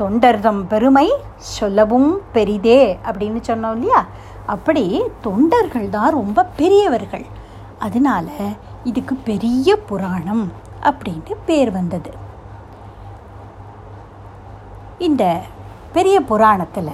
[0.01, 1.09] தொண்டர்தம் பெருமை
[1.57, 4.01] சொல்லவும் பெரிதே அப்படின்னு சொன்னோம் இல்லையா?
[4.47, 7.25] அப்படி தொண்டர்கள் தான் ரொம்ப பெரியவர்கள்.
[7.79, 8.29] அதனால
[8.85, 10.53] இதுக்கு பெரிய புராணம்
[10.83, 12.11] அப்படின்ட்டு பேர் வந்தது.
[14.99, 15.41] இந்த
[15.93, 16.93] பெரிய புராணத்தில்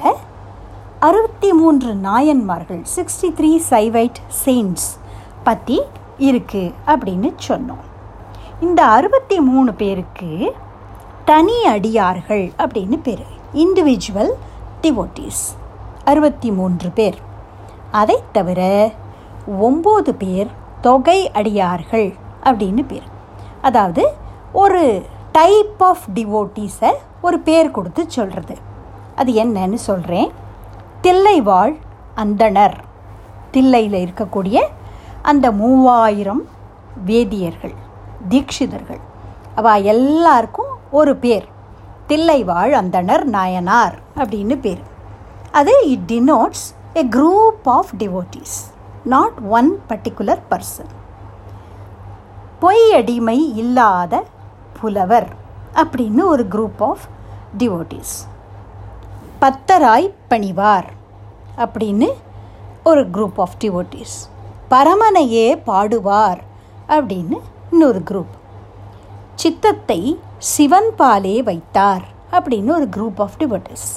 [0.98, 4.88] அறுபத்தி மூன்று நாயன்மார்கள் சிக்ஸ்டி த்ரீ சைவைட் செயின்ஸ்
[5.42, 5.80] பற்றி
[6.18, 7.84] இருக்குது அப்படின்னு சொன்னோம்.
[8.60, 10.54] இந்த அறுபத்தி மூணு பேருக்கு
[11.24, 14.32] தனி அடியார்கள் அப்படின்னு பேர் இண்டிவிஜுவல்
[14.82, 15.44] டிவோட்டிஸ்
[16.04, 17.18] அறுபத்தி மூன்று பேர்.
[17.90, 18.90] அதை தவிர
[19.62, 20.46] ஒம்பது பேர்
[20.80, 23.02] தொகை அடியார்கள் அப்படின்னு பேர்.
[23.62, 24.14] அதாவது
[24.52, 28.56] ஒரு டைப் ஆஃப் டிவோட்டீஸை ஒரு பேர் கொடுத்து சொல்கிறது
[29.14, 30.30] அது என்னன்னு சொல்கிறேன்
[31.02, 31.74] தில்லைவாழ்
[32.16, 32.78] அந்தணர்.
[33.52, 34.60] தில்லையில் இருக்கக்கூடிய
[35.22, 36.48] அந்த மூவாயிரம்
[37.04, 37.74] வேதியர்கள்
[38.28, 39.00] தீட்சிதர்கள்.
[39.54, 41.48] அவ எல்லாருக்கும் ஒரு பேர்.
[42.08, 44.82] தில்லைவாழ் அந்தணர் நாயனார் அப்படின்னு பேர்.
[45.52, 48.54] அது it denotes a group of devotees
[49.04, 50.90] not one particular person
[52.60, 54.14] பொய் அடிமை இல்லாத
[54.80, 55.28] புலவர்
[55.74, 57.04] அப்படின்னு ஒரு குரூப் ஆஃப்
[57.56, 58.14] டிவோட்டீஸ்
[59.40, 60.88] பத்தராய் பணிவார்
[61.56, 62.08] அப்படின்னு
[62.82, 64.16] ஒரு குரூப் ஆஃப் டிவோட்டீஸ்
[64.70, 66.40] பரமனையே பாடுவார்
[66.88, 67.38] அப்படின்னு
[67.70, 68.34] இன்னொரு குரூப்
[69.34, 70.00] சித்தத்தை
[70.50, 73.88] சிவன் பாலே வைத்தார் அப்படின்னு ஒரு குரூப் ஆஃப் டிவோட்டீஸ்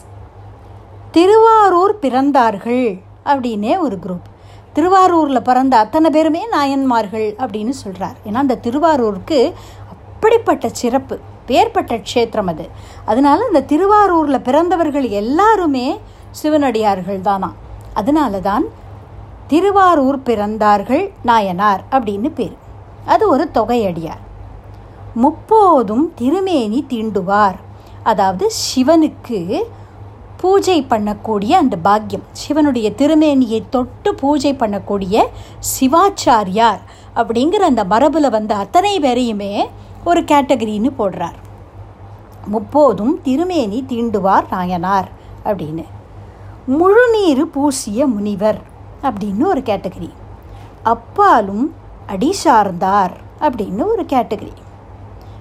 [1.15, 4.27] திருவாரூர் பிறந்தார்கள் அப்படின்னே ஒரு குரூப்
[4.73, 9.53] திருவாரூரில் பிறந்த அத்தனை பேருமே நாயன்மார்கள் அப்படின்னு சொல்கிறார் ஏன்னா அந்த திருவாரூருக்கு
[9.89, 12.69] அப்படிப்பட்ட சிறப்பு பேர்பட்ட க்ஷேத்திரம் அது.
[13.05, 15.99] அதனால இந்த திருவாரூரில் பிறந்தவர்கள் எல்லாருமே
[16.31, 17.53] சிவனடியார்கள் தானா.
[17.93, 18.65] அதனால தான்
[19.47, 22.57] திருவாரூர் பிறந்தார்கள் நாயனார் அப்படின்னு பேர்.
[23.05, 24.23] அது ஒரு தொகையடியார்.
[25.23, 27.59] முப்போதும் திருமேனி தீண்டுவார்.
[28.03, 29.39] அதாவது சிவனுக்கு
[30.43, 32.23] பூஜை பண்ணக்கூடிய அந்த பாக்கியம்.
[32.31, 35.25] சிவனுடைய திருமேனியை தொட்டு பூஜை பண்ணக்கூடிய
[35.71, 36.81] சிவாச்சாரியார்
[37.15, 39.53] அப்படிங்கிற அந்த மரபில் வந்த அத்தனை பேரையுமே
[40.05, 41.39] ஒரு கேட்டகரின்னு போடுறார்.
[42.53, 45.09] முப்போதும் திருமேனி தீண்டுவார் நாயனார்
[45.45, 45.85] அப்படின்னு.
[46.65, 48.61] முழுநீர் பூசிய முனிவர்
[49.01, 50.11] அப்படின்னு ஒரு கேட்டகரி.
[50.83, 51.65] அப்பாலும்
[52.07, 54.53] அடி சார்ந்தார் அப்படின்னு ஒரு கேட்டகரி.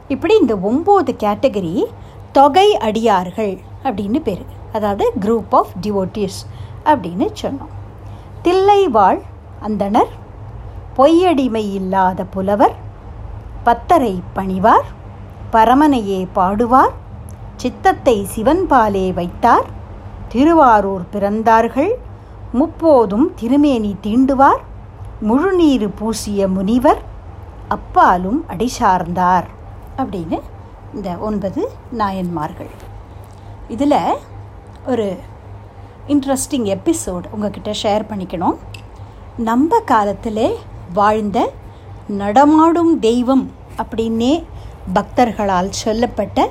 [0.09, 1.85] இப்படி இந்த ஒம்பது கேட்டகரி
[2.33, 4.61] தொகை அடியார்கள் அப்படின்னு பேர்.
[4.73, 6.41] அதாவது குரூப் ஆஃப் டிவோட்டிஸ்
[6.91, 7.73] அப்படின்னு சொன்னோம்.
[8.45, 9.21] தில்லைவாழ்
[9.67, 10.11] அந்தனர்
[10.97, 12.75] பொய்யடிமை இல்லாத புலவர்
[13.67, 14.89] பத்தரை பணிவார்
[15.53, 16.95] பரமனையே பாடுவார்
[17.63, 19.67] சித்தத்தை சிவன்பாலே வைத்தார்
[20.29, 21.93] திருவாரூர் பிறந்தார்கள்
[22.61, 24.63] முப்போதும் திருமேனி தீண்டுவார்
[25.29, 27.01] முழுநீர் பூசிய முனிவர்
[27.69, 29.47] அப்பாலும் அடிசார்ந்தார்
[29.97, 30.39] அப்படின்னு
[30.95, 32.73] இந்த ஒன்பது நாயன்மார்கள்.
[33.69, 33.99] இதில்
[34.87, 35.17] ஒரு
[36.09, 38.57] இன்ட்ரெஸ்டிங் எபிசோட் உங்ககிட்ட ஷேர் பண்ணிக்கணும்.
[39.37, 40.57] நம்ம காலத்தில்
[40.93, 41.39] வாழ்ந்த
[42.09, 43.45] நடமாடும் தெய்வம்
[43.77, 44.45] அப்படின்னே
[44.95, 46.51] பக்தர்களால் சொல்லப்பட்ட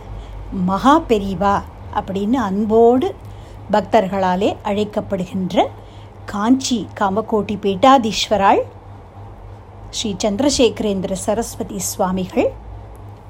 [0.69, 1.55] மகா பெரிவா
[1.95, 3.15] அப்படின்னு அன்போடு
[3.71, 5.65] பக்தர்களாலே அழைக்கப்படுகின்ற
[6.25, 8.61] காஞ்சி காமக்கோட்டி பீட்டாதீஸ்வராள்
[9.89, 12.49] ஸ்ரீ சந்திரசேகரேந்திர சரஸ்வதி சுவாமிகள்.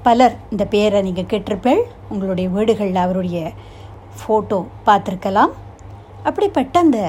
[0.02, 3.52] பலர் இந்த பேரை நீங்கள் கேட்டிருப்பேள் உங்களுடைய வீடுகளில் அவருடைய
[4.18, 5.52] ஃபோட்டோ பார்த்துருக்கலாம்.
[6.22, 7.00] அப்படிப்பட்ட அந்த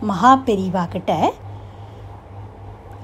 [0.00, 1.12] மகா பெரிவா கிட்ட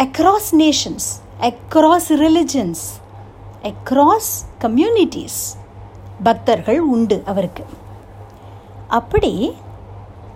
[0.05, 1.09] across nations
[1.49, 2.85] across religions
[3.71, 4.33] across
[4.65, 5.41] communities
[6.23, 7.65] பக்தர்கள் உண்டு அவருக்கு.
[8.99, 9.57] அப்படி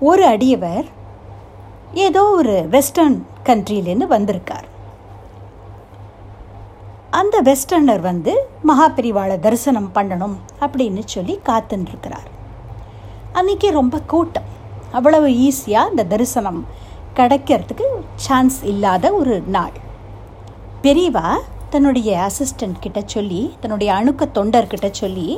[0.00, 0.86] ஒரு அடியவர்
[2.06, 4.66] ஏதோ ஒரு வெஸ்டர்ன் கண்ட்ரிலேருந்து வந்திருக்கார்.
[7.10, 8.32] அந்த வெஸ்டர்னர் வந்து
[8.68, 12.28] மகாபெரிவாளை தரிசனம் பண்ணணும் அப்படின்னு சொல்லி காத்துருக்கிறார்
[13.38, 14.46] அன்றைக்கி ரொம்ப கூட்டம்.
[14.98, 16.60] அவ்வளவு ஈஸியாக இந்த தரிசனம்
[17.18, 17.86] கிடைக்கிறதுக்கு
[18.24, 19.74] சான்ஸ் இல்லாத ஒரு நாள்.
[20.84, 21.28] பெரியவா
[21.72, 25.28] தன்னுடைய அசிஸ்டண்ட் கிட்ட சொல்லி தன்னுடைய அணுக்க தொண்டர்கிட்ட சொல்லி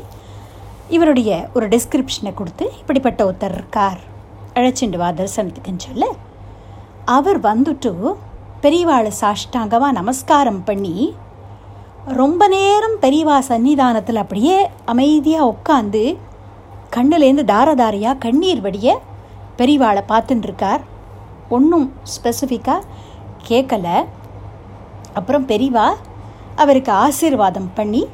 [0.96, 4.00] இவருடைய ஒரு டிஸ்கிரிப்ஷனை கொடுத்து இப்படிப்பட்ட ஒருத்தர் இருக்கார்.
[4.58, 6.06] அழைச்சிண்டு வா தரிசனத்துக்குன்னு சொல்ல
[7.16, 7.92] அவர் வந்துட்டு
[8.64, 10.96] பெரியவாளை சாஷ்டாங்கமாக நமஸ்காரம் பண்ணி
[12.20, 14.58] ரொம்ப நேரம் பெரியவா சன்னிதானத்தில் அப்படியே
[14.92, 16.02] அமைதியாக உட்காந்து
[16.96, 19.00] கண்ணுலேருந்து தாரதாரியாக கண்ணீர் வடிய
[19.56, 20.80] பெரியவாளை பார்த்துட்டுருக்கார்
[21.48, 22.84] ஒன்றும் ஸ்பெசிஃபிக்காக
[23.48, 24.04] கேட்கலை
[25.12, 25.92] அப்புறம் பெரியவா
[26.56, 28.06] அவருக்கு ஆசீர்வாதம் பண்ணி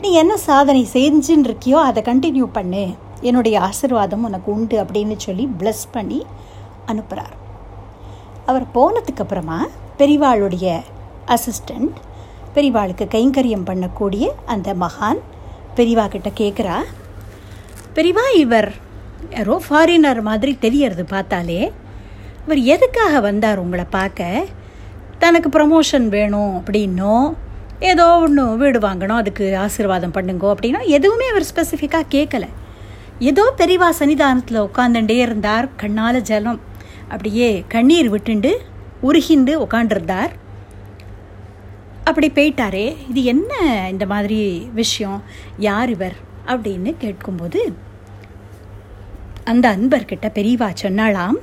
[0.00, 2.94] நீ என்ன சாதனை செஞ்சுன்னு இருக்கியோ அதை கண்டினியூ பண்ணு.
[3.20, 6.26] என்னுடைய ஆசிர்வாதம் உனக்கு உண்டு அப்படின்னு சொல்லி ப்ளஸ் பண்ணி
[6.86, 7.34] அனுப்புகிறார்
[8.46, 9.58] அவர் போனதுக்கப்புறமா
[9.98, 10.80] பெரிவாளுடைய
[11.26, 11.92] அசிஸ்டண்ட்
[12.54, 15.20] பெரிவாளுக்கு கைங்கரியம் பண்ணக்கூடிய அந்த மகான்
[15.76, 16.84] பெரிவா கிட்ட கேட்குறா
[17.96, 18.70] பெரியவா இவர்
[19.30, 21.58] யாரோ ஃபாரினர் மாதிரி தெரியறது பார்த்தாலே
[22.44, 24.44] இவர் எதுக்காக வந்தார் உங்களை பார்க்க?
[25.18, 27.14] தனக்கு ப்ரமோஷன் வேணும் அப்படின்னோ
[27.80, 32.48] ஏதோ ஒன்று வீடு வாங்கணும் அதுக்கு ஆசீர்வாதம் பண்ணுங்கோ அப்படின்னா எதுவுமே அவர் ஸ்பெசிஃபிக்காக கேட்கல.
[33.18, 35.68] ஏதோ பெரிவா சன்னிதானத்தில் உட்காந்துட்டே இருந்தார்.
[35.76, 36.60] கண்ணால் ஜலம்
[37.08, 38.52] அப்படியே கண்ணீர் விட்டுண்டு
[39.02, 40.32] உருகிண்டு உட்காண்டிருந்தார்
[42.04, 42.86] அப்படி போயிட்டாரே.
[43.08, 43.52] இது என்ன
[43.90, 45.22] இந்த மாதிரி விஷயம்?
[45.58, 46.23] யார் இவர்?
[46.46, 47.76] அப்படின்னு கேட்கும்போது
[49.44, 51.36] அந்த அன்பர்கிட்ட பெரியவா சொன்னாலாம்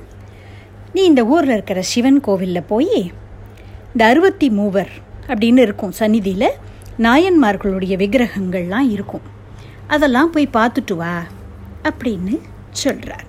[0.92, 3.12] நீ இந்த ஊரில் இருக்கிற சிவன் கோவிலில் போய்
[3.92, 4.90] இந்த அறுபத்தி மூவர்
[5.26, 6.50] அப்படின்னு இருக்கும் சந்நிதியில்
[6.98, 9.20] நாயன்மார்களுடைய விக்கிரகங்கள்லாம் இருக்கும்.
[9.86, 11.22] அதெல்லாம் போய் பார்த்துட்டு வா
[11.82, 13.24] அப்படின்னு சொல்கிறார்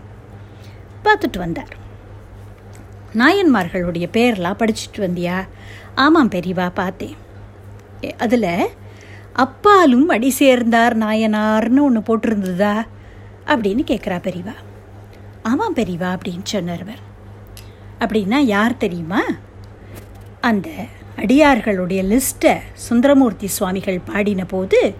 [1.03, 1.75] பார்த்துட்டு வந்தார்.
[3.13, 5.47] நாயன்மார்களுடைய பேரெலாம் படிச்சுட்டு வந்தியா?
[5.95, 7.15] ஆமாம் பெரியவா பார்த்தேன்.
[8.17, 8.67] அதில்
[9.33, 12.85] அப்பாலும் அடி சேர்ந்தார் நாயனார்னு ஒன்று போட்டிருந்ததா?
[13.45, 14.53] அப்படின்னு கேட்குறா பெரியவா.
[15.43, 17.01] ஆமாம் பெரியவா அப்படின்னு சொன்னார்வர்
[17.99, 19.21] அப்படின்னா யார் தெரியுமா?
[20.41, 20.69] அந்த
[21.15, 24.93] அடியார்களுடைய லிஸ்ட்டை சுந்தரமூர்த்தி சுவாமிகள் பாடின போது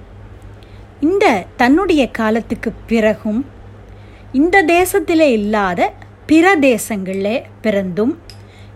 [1.00, 3.46] இந்த தன்னுடைய காலத்துக்கு பிறகும்
[4.32, 5.94] இந்த தேசத்திலே இல்லாத
[6.26, 8.20] பிற தேசங்களில் பிறந்தும்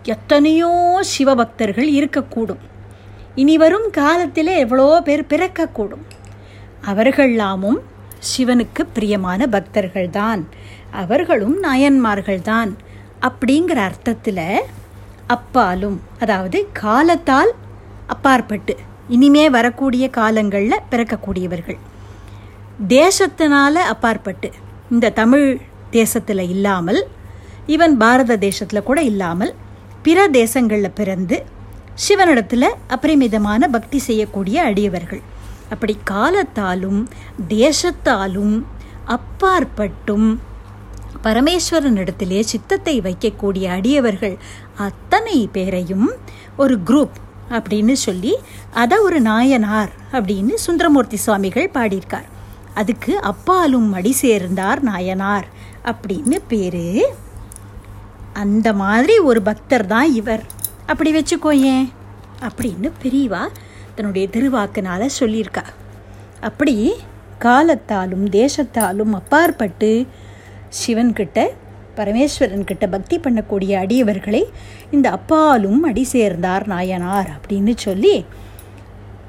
[0.02, 2.64] எத்தனையோ சிவபக்தர்கள் இருக்கக்கூடும்.
[3.40, 6.04] இனி வரும் காலத்தில் எவ்வளோ பேர் பிறக்கக்கூடும்.
[6.90, 7.78] அவர்கள்லாமும்
[8.28, 10.42] சிவனுக்கு பிரியமான பக்தர்கள்தான்.
[11.02, 12.70] அவர்களும் நாயன்மார்கள்தான்.
[13.20, 14.46] அப்படிங்கிற அர்த்தத்தில்
[15.26, 17.52] அப்பாலும் அதாவது காலத்தால்
[18.06, 18.74] அப்பாற்பட்டு
[19.08, 21.78] இனிமே வரக்கூடிய காலங்களில் பிறக்கக்கூடியவர்கள்.
[22.88, 24.50] தேசத்தினால அப்பாற்பட்டு
[24.90, 25.48] இந்த தமிழ்
[25.90, 27.00] தேசத்தில் இல்லாமல்
[27.66, 29.52] ஈவன் பாரத தேசத்தில் கூட இல்லாமல்
[30.02, 31.36] பிற தேசங்களில் பிறந்து
[32.06, 35.22] சிவனிடத்தில் அபரிமிதமான பக்தி செய்யக்கூடிய அடியவர்கள்.
[35.70, 37.00] அப்படி காலத்தாலும்
[37.48, 38.62] தேசத்தாலும்
[39.06, 40.28] அப்பாற்பட்டும்
[41.24, 44.36] பரமேஸ்வரனிடத்திலே சித்தத்தை வைக்கக்கூடிய அடியவர்கள்
[44.76, 46.10] அத்தனை பேரையும்
[46.56, 47.16] ஒரு குரூப்
[47.50, 48.34] அப்படின்னு சொல்லி
[48.72, 52.28] அதை ஒரு நாயனார் அப்படின்னு சுந்தரமூர்த்தி சுவாமிகள் பாடியிருக்கார்.
[52.74, 55.46] அதுக்கு அப்பாலும் அடி சேர்ந்தார் நாயனார்
[55.84, 57.14] அப்படின்னு பேர்.
[58.32, 60.44] அந்த மாதிரி ஒரு பக்தர் தான் இவர்.
[60.90, 61.86] அப்படி வச்சுக்கோயேன்
[62.48, 63.42] அப்படின்னு பெரியவா
[63.96, 65.64] தன்னுடைய திருவாக்கினால் சொல்லியிருக்கா.
[66.40, 66.74] அப்படி
[67.44, 69.90] காலத்தாலும் தேசத்தாலும் அப்பாற்பட்டு
[70.80, 71.38] சிவன்கிட்ட
[71.98, 74.42] பரமேஸ்வரன்கிட்ட பக்தி பண்ணக்கூடிய அடியவர்களை
[74.90, 78.14] இந்த அப்பாலும் அடி சேர்ந்தார் நாயனார் அப்படின்னு சொல்லி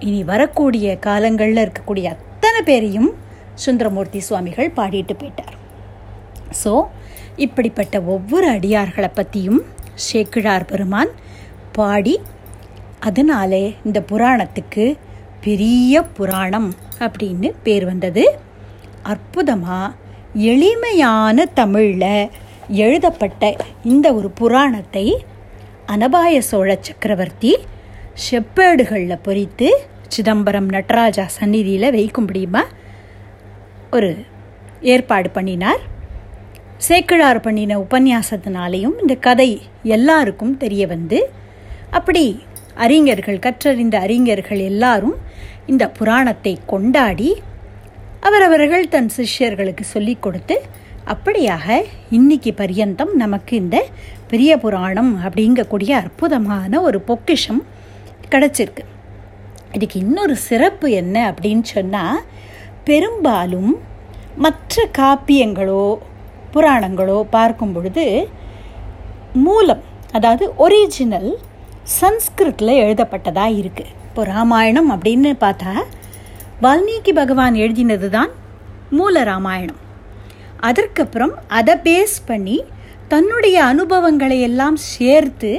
[0.07, 3.09] இனி வரக்கூடிய காலங்களில் இருக்கக்கூடிய அத்தனை பேரையும்
[3.63, 5.55] சுந்தரமூர்த்தி சுவாமிகள் பாடிட்டு போயிட்டார்.
[6.63, 6.73] ஸோ
[7.45, 9.61] இப்படிப்பட்ட ஒவ்வொரு அடியார்களை பற்றியும்
[10.07, 11.11] சேக்கிழார் பெருமான்
[11.79, 12.15] பாடி
[13.07, 14.85] அதனாலே இந்த புராணத்துக்கு
[15.45, 16.69] பெரிய புராணம்
[17.05, 18.23] அப்படின்னு பேர் வந்தது.
[19.11, 19.95] அற்புதமாக
[20.51, 22.31] எளிமையான தமிழில்
[22.83, 23.43] எழுதப்பட்ட
[23.91, 25.05] இந்த ஒரு புராணத்தை
[25.93, 27.53] அனபாய சோழ சக்கரவர்த்தி
[28.25, 29.69] செப்பேடுகளில் பொறித்து
[30.15, 32.63] சிதம்பரம் நடராஜா சந்நிதியில் வைக்கும்படியுமா
[33.95, 34.11] ஒரு
[34.93, 35.81] ஏற்பாடு பண்ணினார்.
[36.87, 39.49] சேக்கிழார் பண்ணின உபன்யாசத்தினாலேயும் இந்த கதை
[39.95, 41.19] எல்லாருக்கும் தெரிய வந்து
[41.91, 42.43] அப்படி
[42.75, 45.15] அறிஞர்கள் கற்றறிந்த அறிஞர்கள் எல்லாரும்
[45.65, 47.41] இந்த புராணத்தை கொண்டாடி
[48.19, 50.61] அவரவர்கள் தன் சிஷ்யர்களுக்கு சொல்லிக் கொடுத்து
[51.07, 53.85] அப்படியாக இன்னைக்கு பரியந்தம் நமக்கு இந்த
[54.27, 57.65] பெரிய புராணம் அப்படிங்கக்கூடிய அற்புதமான ஒரு பொக்கிஷம்
[58.29, 58.83] கிடச்சிருக்கு.
[59.71, 62.21] இதுக்கு இன்னொரு சிறப்பு என்ன அப்படின்னு சொன்னால்
[62.83, 63.77] பெரும்பாலும்
[64.35, 65.97] மற்ற காப்பியங்களோ
[66.53, 68.29] புராணங்களோ பார்க்கும் பொழுது
[69.33, 71.37] மூலம் அதாவது ஒரிஜினல்
[71.97, 75.73] சன்ஸ்கிருத்தில் எழுதப்பட்டதாக இருக்குது இப்போ ராமாயணம் அப்படின்னு பார்த்தா
[76.63, 78.31] வால்மீகி பகவான் எழுதினது தான்
[78.97, 79.79] மூல ராமாயணம்.
[80.67, 82.57] அதற்கப்புறம் அதை பேஸ் பண்ணி
[83.13, 85.51] தன்னுடைய அனுபவங்களை எல்லாம் சேர்த்து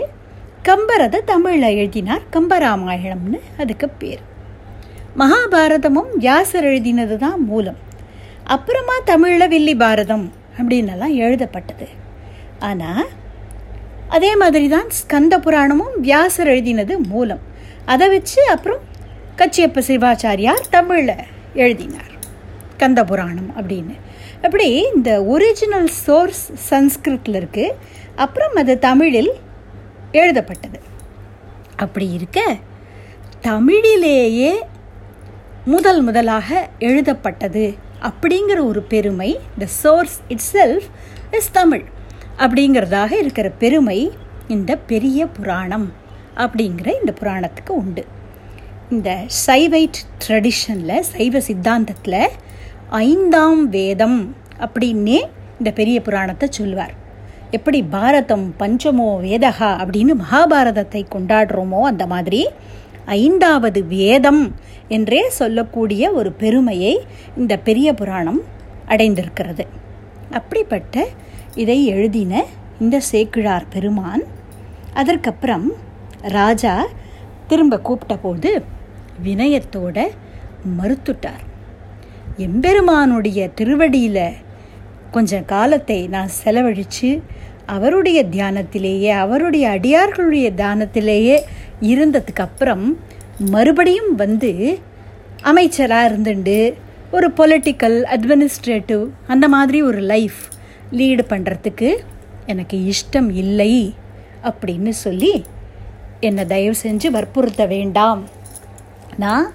[0.69, 4.23] கம்பர் அதை தமிழில் எழுதினார் கம்பராமாயணம்னு அதுக்கு பேர்.
[5.21, 7.81] மகாபாரதமும் வியாசர் எழுதினது தான் மூலம்.
[8.57, 10.27] அப்புறமா தமிழில் வில்லி பாரதம்
[10.59, 11.89] அப்படின்னெல்லாம் எழுதப்பட்டது.
[12.69, 13.07] ஆனால்
[14.11, 17.43] அதே மாதிரி தான் ஸ்கந்த புராணமும் வியாசர் எழுதினது மூலம்.
[17.85, 18.81] அதை வச்சு அப்புறம்
[19.37, 21.21] கச்சியப்ப சிவாச்சாரியார் தமிழில்
[21.55, 22.15] எழுதினார்.
[22.77, 23.95] கந்த புராணம் அப்படின்னு.
[24.43, 27.77] அப்படி இந்த ஒரிஜினல் சோர்ஸ் சன்ஸ்கிருத்தில் இருக்குது
[28.17, 29.33] அப்புறம் அது தமிழில்
[30.13, 30.81] எழுதப்பட்டது.
[31.77, 32.41] அப்படி இருக்க
[33.43, 34.53] தமிழிலேயே
[35.65, 37.65] முதல் முதலாக எழுதப்பட்டது
[38.09, 40.19] அப்படிங்கிற ஒரு பெருமை the source
[40.53, 40.89] itself
[41.39, 41.85] is Tamil.
[42.45, 43.99] அப்படிங்கிறதாக இருக்கிற பெருமை
[44.55, 45.89] இந்த பெரிய புராணம்
[46.37, 48.03] அப்படிங்கிற இந்த புராணத்துக்கு உண்டு.
[48.91, 49.11] இந்த
[49.47, 52.23] சைவைட் ட்ரெடிஷனில் சைவ சித்தாந்தத்தில்
[53.07, 54.19] ஐந்தாம் வேதம்
[54.65, 55.19] அப்படின்னே
[55.59, 56.95] இந்த பெரிய புராணத்தை சொல்வார்.
[57.57, 62.43] எப்படி பாரதம் பஞ்சமோ வேதகா அப்படின்னு மகாபாரதத்தை கொண்டாடுறோமோ அந்த மாதிரி
[63.21, 64.43] ஐந்தாவது வேதம்
[64.97, 66.95] என்றே சொல்லக்கூடிய ஒரு பெருமையை
[67.37, 68.41] இந்த பெரிய புராணம்
[68.89, 69.65] அடைந்திருக்கிறது.
[70.31, 71.07] அப்படிப்பட்ட
[71.55, 72.45] இதை எழுதின
[72.81, 74.23] இந்த சேக்கிழார் பெருமான்.
[74.95, 75.73] அதற்கப்புறம்
[76.23, 76.87] ராஜா
[77.47, 78.63] திரும்ப கூப்பிட்ட போது
[79.25, 80.07] வினயத்தோட
[80.83, 81.45] மறுத்துட்டார்.
[82.37, 84.33] எம்பெருமானுடைய திருவடியில்
[85.11, 87.23] கொஞ்சம் காலத்தை நான் செலவழித்து
[87.67, 91.39] அவருடைய தியானத்திலேயே அவருடைய அடியார்களுடைய தியானத்திலேயே
[91.81, 92.99] இருந்ததுக்கு அப்புறம்
[93.39, 94.79] மறுபடியும் வந்து
[95.43, 96.73] அமைச்சராக இருந்துண்டு.
[97.13, 100.41] ஒரு பொலிட்டிக்கல் அட்மினிஸ்ட்ரேட்டிவ் அந்த மாதிரி ஒரு லைஃப்
[100.93, 101.91] லீடு பண்ணுறதுக்கு
[102.47, 103.95] எனக்கு இஷ்டம் இல்லை
[104.43, 105.45] அப்படின்னு சொல்லி
[106.21, 108.23] என்னை தயவு செஞ்சு வற்புறுத்த வேண்டாம்.
[109.19, 109.47] நான்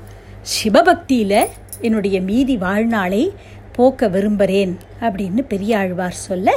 [0.42, 1.40] சிவபக்தியில்
[1.82, 3.34] என்னுடைய மீதி வாழ்நாளை
[3.76, 6.50] போக்க விரும்புகிறேன் அப்படின்னு பெரியாழ்வார் சொல்ல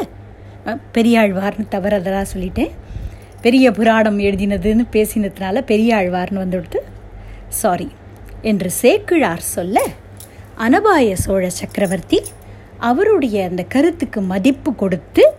[0.94, 2.72] பெரியாழ்வார்னு தவறதெல்லாம் சொல்லிட்டேன்.
[3.40, 6.80] பெரிய புராணம் எழுதினதுன்னு பேசினதுனால பெரியாழ்வார்னு வந்துடுது
[7.48, 7.88] சாரி
[8.42, 9.80] என்று சேக்கிழார் சொல்ல
[10.66, 12.18] அனபாய சோழ சக்கரவர்த்தி
[12.78, 15.34] அவருடைய அந்த கருத்துக்கு மதிப்பு கொடுத்து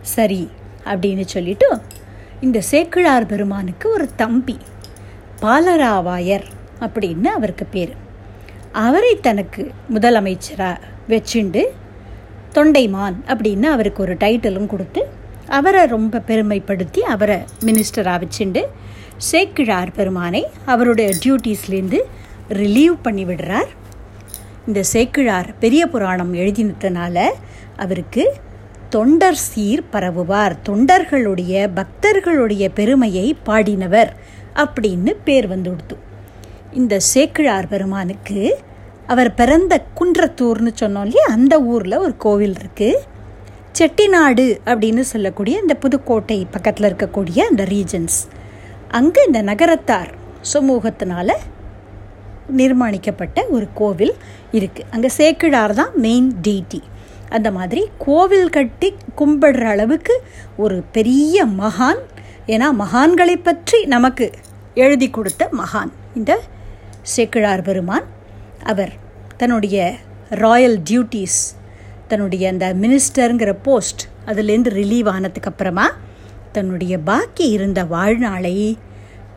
[0.00, 0.50] சரி
[0.84, 1.68] அப்படின்னு சொல்லிட்டு
[2.40, 4.58] இந்த சேக்கிழார் பெருமானுக்கு ஒரு தம்பி
[5.42, 6.46] பாலராவாயர்
[6.80, 7.92] அப்படின்னு அவருக்கு பேர்.
[8.72, 11.62] அவரை தனக்கு முதலமைச்சராக வச்சுண்டு
[12.54, 15.02] தொண்டைமான் அப்படின்னு அவருக்கு ஒரு டைட்டிலும் கொடுத்து
[15.46, 18.62] அவரை ரொம்ப பெருமைப்படுத்தி அவரை மினிஸ்டராக வச்சுண்டு
[19.16, 22.00] சேக்கிழார் பெருமானை அவருடைய டியூட்டீஸ்லேருந்து
[22.48, 23.70] ரிலீவ் பண்ணி விடுறார்.
[24.66, 27.16] இந்த சேக்கிழார் பெரிய புராணம் எழுதினதுனால
[27.76, 28.40] அவருக்கு
[28.90, 30.56] தொண்டர் சீர் பரவுவார்.
[30.68, 34.10] தொண்டர்களுடைய பக்தர்களுடைய பெருமையை பாடினவர்
[34.54, 35.96] அப்படின்னு பேர் வந்துடுத்து
[36.72, 38.60] இந்த சேக்கிழார் பெருமானுக்கு
[39.06, 41.24] அவர் பிறந்த குன்றத்தூர்னு சொன்னோம் இல்லையா?
[41.28, 43.00] அந்த ஊரில் ஒரு கோவில் இருக்குது
[43.72, 48.18] செட்டிநாடு அப்படின்னு சொல்லக்கூடிய இந்த புதுக்கோட்டை பக்கத்தில் இருக்கக்கூடிய அந்த ரீஜன்ஸ்
[48.88, 50.14] அங்கே இந்த நகரத்தார்
[50.52, 51.30] சமூகத்தினால
[52.50, 54.14] நிர்மாணிக்கப்பட்ட ஒரு கோவில்
[54.52, 56.82] இருக்குது அங்கே சேக்கிழார் தான் மெயின் டிடி
[57.28, 60.14] அந்த மாதிரி கோவில் கட்டி கும்பிடுற அளவுக்கு
[60.56, 62.00] ஒரு பெரிய மகான்.
[62.46, 64.32] ஏன்னா மகான்களை பற்றி நமக்கு
[64.74, 65.90] எழுதி கொடுத்த மகான்.
[66.14, 66.40] இந்த
[67.02, 68.06] சேக்கிழார் பெருமான்
[68.64, 68.92] அவர்
[69.36, 69.94] தன்னுடைய
[70.28, 71.40] ராயல் டியூட்டீஸ்
[72.08, 75.86] தன்னுடைய அந்த மினிஸ்டருங்கிற போஸ்ட் அதுலேருந்து ரிலீவ் ஆனதுக்கப்புறமா
[76.52, 78.78] தன்னுடைய பாக்கி இருந்த வாழ்நாளை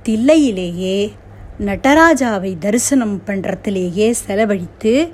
[0.04, 1.14] தில்லையிலேயே
[1.60, 5.14] நடராஜாவை தரிசனம் பண்ணுறதுலேயே செலவழித்து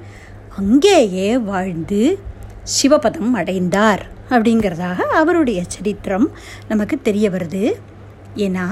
[0.58, 2.20] அங்கேயே வாழ்ந்து
[2.64, 6.30] சிவபதம் அடைந்தார் அப்படிங்கிறதாக அவருடைய சரித்திரம்
[6.68, 7.72] நமக்கு தெரிய வருது.
[8.36, 8.70] ஏன்னா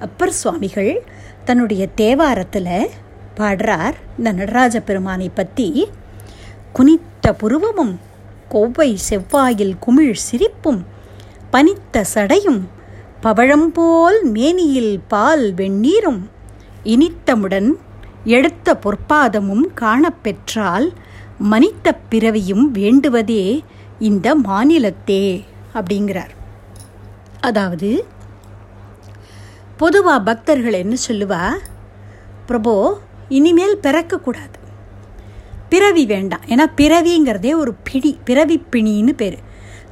[0.00, 1.02] அப்பர் சுவாமிகள்
[1.44, 2.90] தன்னுடைய தேவாரத்தில்
[3.36, 5.88] பாடுறார் இந்த நடராஜ பெருமானை பற்றி
[6.72, 7.98] குனித்த புருவமும்
[8.48, 10.86] கொவ்வை செவ்வாயில் குமிழ் சிரிப்பும்
[11.50, 12.68] பனித்த சடையும்
[13.22, 16.30] பவழம்போல் மேனியில் பால் வெந்நீரும்
[16.84, 17.70] இனித்தமுடன்
[18.24, 20.92] எடுத்த பொற்பாதமும் காணப்பெற்றால்
[21.38, 23.64] மனித்த பிறவியும் வேண்டுவதே
[23.98, 26.32] இந்த மாநிலத்தே அப்படிங்கிறார்.
[27.40, 28.04] அதாவது
[29.76, 31.52] பொதுவாக பக்தர்கள் என்ன சொல்லுவா?
[32.48, 32.92] பிரபோ
[33.28, 34.56] இனிமேல் பிறக்கக்கூடாது.
[35.68, 36.40] பிறவி வேண்டாம்.
[36.46, 39.38] ஏன்னா பிறவிங்கிறதே ஒரு பிடி பிறவி பிணின்னு பேர்.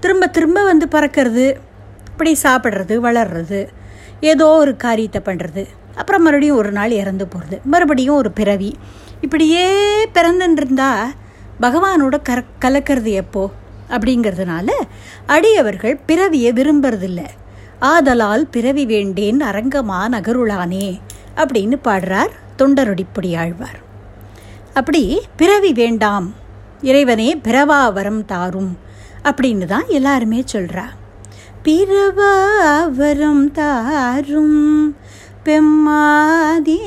[0.00, 1.56] திரும்ப திரும்ப வந்து பறக்கிறது
[2.10, 3.68] இப்படி சாப்பிட்றது வளர்றது
[4.20, 5.66] ஏதோ ஒரு காரியத்தை பண்ணுறது
[5.98, 8.70] அப்புறம் மறுபடியும் ஒரு நாள் இறந்து போகிறது மறுபடியும் ஒரு பிறவி.
[9.20, 9.64] இப்படியே
[10.14, 10.90] பிறந்துருந்தா
[11.60, 13.44] பகவானோட கர கலக்கிறது எப்போ?
[13.90, 14.68] அப்படிங்கிறதுனால
[15.26, 17.20] அடியவர்கள் பிறவியை விரும்புறதில்ல.
[17.80, 20.86] ஆதலால் பிறவி வேண்டேன் அரங்கமா நகருளானே
[21.36, 23.78] அப்படின்னு பாடுறார் தொண்டரொடிப்படி ஆழ்வார்.
[24.74, 25.02] அப்படி
[25.36, 26.26] பிறவி வேண்டாம்
[26.80, 28.72] இறைவனே பிறவா வரம் தாரும்
[29.28, 30.84] அப்படின்னு தான் எல்லாருமே சொல்கிறா
[31.64, 32.34] பிறவா
[32.96, 34.60] வரம் தாரும்
[35.48, 36.78] பெம்மாதே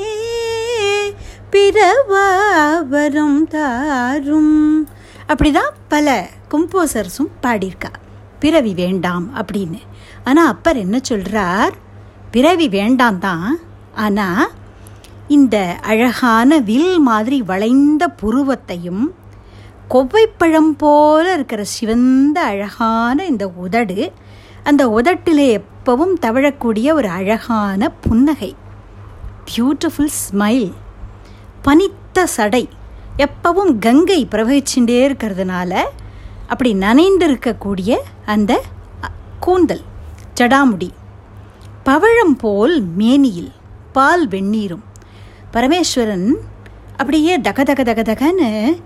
[1.50, 4.88] பிறவாவரும் தாரும்.
[5.28, 7.92] அப்படிதான் பல கம்போசர்ஸும் பாடியிருக்கா.
[8.38, 9.80] பிறவி வேண்டாம் அப்படின்னு.
[10.24, 11.74] ஆனால் அப்பர் என்ன சொல்கிறார்
[12.30, 13.58] பிறவி வேண்டாம் தான்.
[13.94, 14.50] ஆனால்
[15.28, 19.04] இந்த அழகான வில் மாதிரி வளைந்த புருவத்தையும்
[19.90, 24.12] கொவ்வைப்பழம் போல இருக்கிற சிவந்த அழகான இந்த உதடு
[24.64, 25.50] அந்த உதட்டிலே
[25.84, 28.54] எப்பவும் தவழக்கூடிய ஒரு அழகான புன்னகை.
[29.44, 30.72] பியூட்டிஃபுல் ஸ்மைல்
[31.62, 32.68] பனித்த சடை.
[33.16, 35.80] எப்பவும் கங்கை பிரவகிச்சுட்டே இருக்கிறதுனால
[36.46, 38.62] அப்படி நனைந்து இருக்கக்கூடிய அந்த
[39.40, 39.80] கூந்தல்
[40.40, 40.90] ஜடாமுடி.
[41.84, 43.52] பவழம் போல் மேனியில்
[43.92, 44.84] பால் வெந்நீரும்.
[45.52, 46.34] பரமேஸ்வரன்
[46.96, 48.80] அப்படியே தக தக தக தகன்னு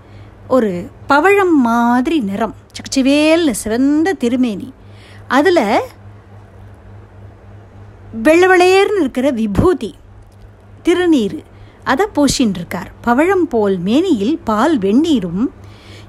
[0.47, 4.73] ஒரு பவழம் மாதிரி நிறம் சக்சிவேல்னு சிவந்த திருமேனி.
[5.27, 5.79] அதில்
[8.23, 9.95] வெள்ளவளையர்னு இருக்கிற விபூதி
[10.83, 11.43] திருநீர்
[11.83, 15.45] அதை பூசின்னு இருக்கார் பவழம் போல் மேனியில் பால் வெந்நீரும்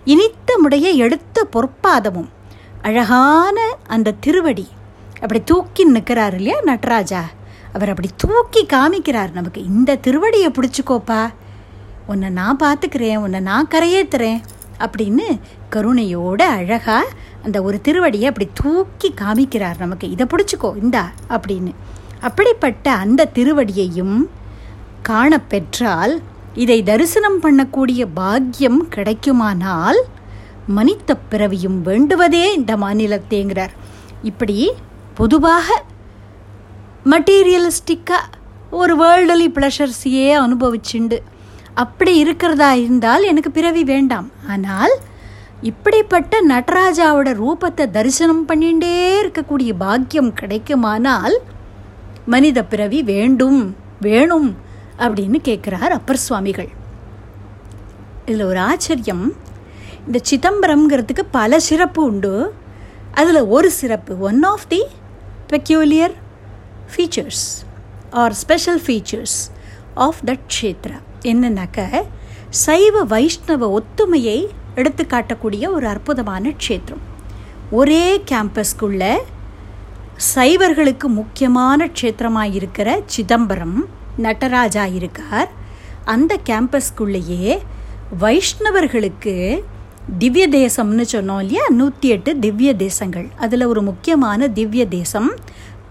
[0.05, 2.29] இனித்த முடைய எடுத்த பொற்பாதமும்.
[2.83, 4.69] அழகான அந்த திருவடி.
[5.15, 7.23] அப்படி தூக்கி நிற்கிறார் இல்லையா நட்ராஜா?
[7.73, 9.65] அவர் அப்படி தூக்கி காமிக்கிறார் நமக்கு.
[9.65, 11.33] இந்த திருவடியை பிடிச்சிக்கோப்பா.
[12.07, 14.41] உன்னை நான் பார்த்துக்கிறேன் உன்னை நான் கரையேற்றுறேன்
[14.79, 15.41] அப்படின்னு
[15.71, 17.07] கருணையோட அழகாக
[17.45, 20.11] அந்த ஒரு திருவடியை அப்படி தூக்கி காமிக்கிறார் நமக்கு.
[20.11, 21.73] இதை பிடிச்சிக்கோ இந்தா அப்படின்னு.
[22.21, 24.17] அப்படிப்பட்ட அந்த திருவடியையும்
[25.03, 26.15] காணப்பெற்றால்
[26.55, 30.01] இதை தரிசனம் பண்ணக்கூடிய பாக்கியம் கிடைக்குமானால்
[30.67, 33.75] மனித பிறவியும் வேண்டுவதே இந்த மாநிலத்தேங்கிறார்.
[34.23, 34.73] இப்படி
[35.15, 35.85] பொதுவாக
[37.05, 38.37] மட்டீரியலிஸ்டிக்காக
[38.71, 41.19] ஒரு வேர்ல்டலி ப்ளஷர்ஸையே அனுபவிச்சுண்டு.
[41.75, 44.31] அப்படி இருக்கிறதா இருந்தால் எனக்கு பிறவி வேண்டாம்.
[44.49, 44.95] ஆனால்
[45.61, 48.93] இப்படிப்பட்ட நடராஜாவோட ரூபத்தை தரிசனம் பண்ணிகிட்டே
[49.23, 51.37] இருக்கக்கூடிய பாக்கியம் கிடைக்குமானால்
[52.33, 54.49] மனித பிறவி வேண்டும் வேணும்
[54.99, 56.69] அப்படின்னு கேட்குறார் அப்பர் சுவாமிகள்.
[58.27, 59.27] இதில் ஒரு ஆச்சரியம்.
[60.07, 62.55] இந்த சிதம்பரம்ங்கிறதுக்கு பல சிறப்பு உண்டு.
[63.13, 64.81] அதில் ஒரு சிறப்பு one of the
[65.53, 66.15] peculiar
[66.93, 67.47] features
[68.11, 69.39] are special features
[69.95, 70.99] of that kshetra.
[71.23, 72.03] என்னன்னாக்க
[72.65, 74.39] சைவ வைஷ்ணவ ஒத்துமையை
[74.75, 77.05] எடுத்து காட்டக்கூடிய ஒரு அற்புதமான க்ஷேத்திரம்.
[77.71, 79.17] ஒரே கேம்பஸ்க்குள்ளே
[80.27, 83.77] சைவர்களுக்கு முக்கியமான க்ஷேத்திரமாக இருக்கிற சிதம்பரம்
[84.25, 85.51] நடராஜா இருக்கார்.
[86.05, 87.53] அந்த கேம்பஸ்க்குள்ளேயே
[88.23, 89.35] வைஷ்ணவர்களுக்கு
[90.23, 91.65] திவ்ய தேசம்னு சொன்னோம் இல்லையா?
[91.81, 93.29] நூற்றி எட்டு திவ்ய தேசங்கள்.
[93.45, 95.31] அதில் ஒரு முக்கியமான திவ்ய தேசம்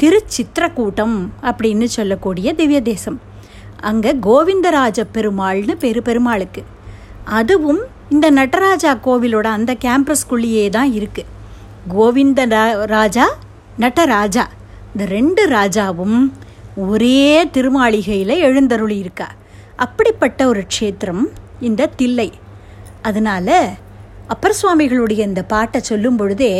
[0.01, 1.17] திருச்சித்திரக்கூட்டம்
[1.49, 3.19] அப்படின்னு சொல்லக்கூடிய திவ்ய தேசம்.
[3.89, 6.63] அங்கே கோவிந்தராஜ பெருமாள்னு பெரு பெருமாளுக்கு.
[7.39, 7.81] அதுவும்
[8.15, 11.33] இந்த நடராஜா கோவிலோட அந்த கேம்பஸ்குள்ளேயே தான் இருக்குது
[11.95, 12.41] கோவிந்த
[12.97, 13.25] ராஜா
[13.83, 14.43] நடராஜா
[14.91, 16.19] இந்த ரெண்டு ராஜாவும்
[16.85, 17.19] ஒரே
[17.55, 19.27] திருமாளிகையில் எழுந்தருளி இருக்கா
[19.85, 21.23] அப்படிப்பட்ட ஒரு க்ஷேத்திரம்
[21.67, 22.29] இந்த தில்லை.
[23.01, 23.57] அதனால்
[24.33, 26.53] அப்பர் சுவாமிகளுடைய இந்த பாட்டை சொல்லும் பொழுதே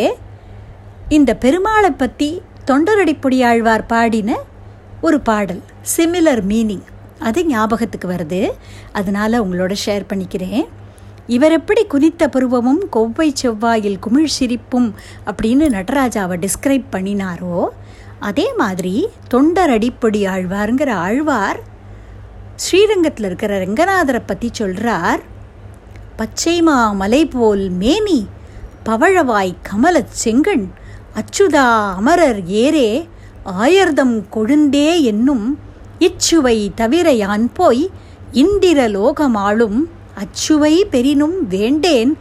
[1.18, 2.30] இந்த பெருமாளை பற்றி
[2.70, 4.32] தொண்டரடிப்பொடியாழ்வார் பாடின
[5.02, 5.64] ஒரு பாடல்
[5.96, 6.86] சிமிலர் மீனிங்
[7.28, 8.42] அது ஞாபகத்துக்கு வருது.
[9.00, 10.66] அதனால் உங்களோட ஷேர் பண்ணிக்கிறேன்.
[11.28, 14.90] இவர் எப்படி குனித்த பருவமும் கொவ்வை செவ்வாயில் குமிழ் சிரிப்பும்
[15.26, 17.58] அப்படின்னு நடராஜாவை டிஸ்கிரைப் பண்ணினாரோ
[18.20, 18.94] அதே மாதிரி
[19.28, 21.60] தொண்டர் அடிப்பொடி ஆழ்வாருங்கிற ஆழ்வார்
[22.56, 25.22] ஸ்ரீரங்கத்தில் இருக்கிற ரங்கநாதரை பற்றி சொல்கிறார்
[26.20, 28.20] பச்சைமா மலை போல் மேனி
[28.84, 30.66] பவழவாய் கமலச் செங்கண்
[31.16, 31.68] அச்சுதா
[31.98, 32.90] அமரர் ஏரே
[33.58, 35.46] ஆயர்தம் கொழுந்தே என்னும்
[36.00, 37.84] இச்சுவை தவிர யான் போய்
[38.36, 39.80] இந்திர லோகமாளும்
[40.22, 42.12] அச்சுவை பெரினும் வேண்டேன்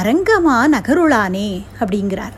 [0.00, 1.48] அரங்கமா நகருளானே
[1.80, 2.36] அப்படிங்கிறார்.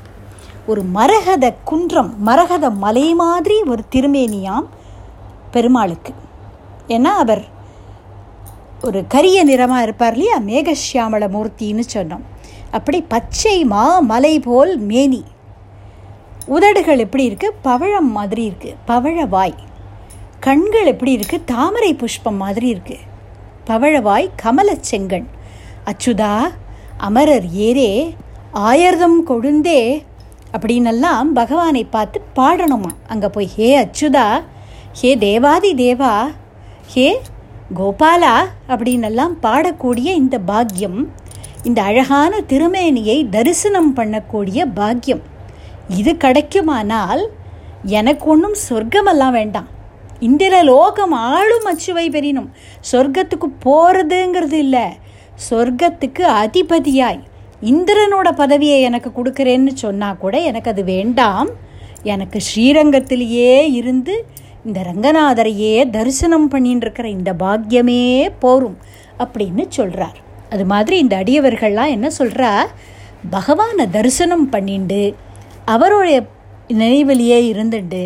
[0.67, 4.67] ஒரு மரகத குன்றம் மரகத மலை மாதிரி ஒரு திருமேனியாம்
[5.55, 6.13] பெருமாளுக்கு.
[6.89, 7.45] ஏன்னா அவர்
[8.87, 10.37] ஒரு கரிய நிறமாக இருப்பார் இல்லையா?
[10.51, 12.25] மேகசியாமல மூர்த்தின்னு சொன்னோம்.
[12.71, 15.23] அப்படி பச்சை மா மலை போல் மேனி.
[16.47, 19.57] உதடுகள் எப்படி இருக்குது பவழம் மாதிரி இருக்குது பவழ வாய்.
[20.47, 23.11] கண்கள் எப்படி இருக்குது தாமரை புஷ்பம் மாதிரி இருக்குது
[23.69, 25.27] பவழவாய் கமலச் செங்கண்.
[25.91, 26.33] அச்சுதா
[27.07, 27.93] அமரர் ஏரே
[28.69, 29.81] ஆயர்தம் கொழுந்தே
[30.57, 32.93] அப்படின்னெல்லாம் பகவானை பார்த்து பாடணுமா?
[33.07, 34.27] அங்கே போய் ஹே அச்சுதா
[35.01, 36.15] ஹே தேவாதி தேவா
[36.95, 37.07] ஹே
[37.79, 38.35] கோபாலா
[38.69, 41.01] அப்படின்னெல்லாம் பாடக்கூடிய இந்த பாக்கியம்
[41.63, 45.23] இந்த அழகான திருமேனியை தரிசனம் பண்ணக்கூடிய பாக்கியம்
[45.99, 47.23] இது கிடைக்குமானால்
[47.99, 49.69] எனக்கு ஒன்றும் சொர்க்கமெல்லாம் வேண்டாம்.
[50.27, 52.49] இந்திர லோகம் ஆளும் அச்சுவை பெறினும்
[52.93, 54.87] சொர்க்கத்துக்கு போகிறதுங்கிறது இல்லை.
[55.51, 57.20] சொர்க்கத்துக்கு அதிபதியாய்
[57.62, 61.51] இந்திரனோட பதவியை எனக்கு கொடுக்குறேன்னு சொன்னால் கூட எனக்கு அது வேண்டாம்.
[62.03, 64.14] எனக்கு ஸ்ரீரங்கத்திலேயே இருந்து
[64.64, 68.03] இந்த ரங்கநாதரையே தரிசனம் பண்ணின்னு இருக்கிற இந்த பாக்கியமே
[68.39, 68.79] போரும்
[69.18, 70.18] அப்படின்னு சொல்கிறார்
[70.51, 72.51] அது மாதிரி இந்த அடியவர்கள்லாம் என்ன சொல்கிறா
[73.31, 75.03] பகவானை தரிசனம் பண்ணிண்டு
[75.64, 76.16] அவருடைய
[76.68, 78.03] நினைவிலேயே இருந்துட்டு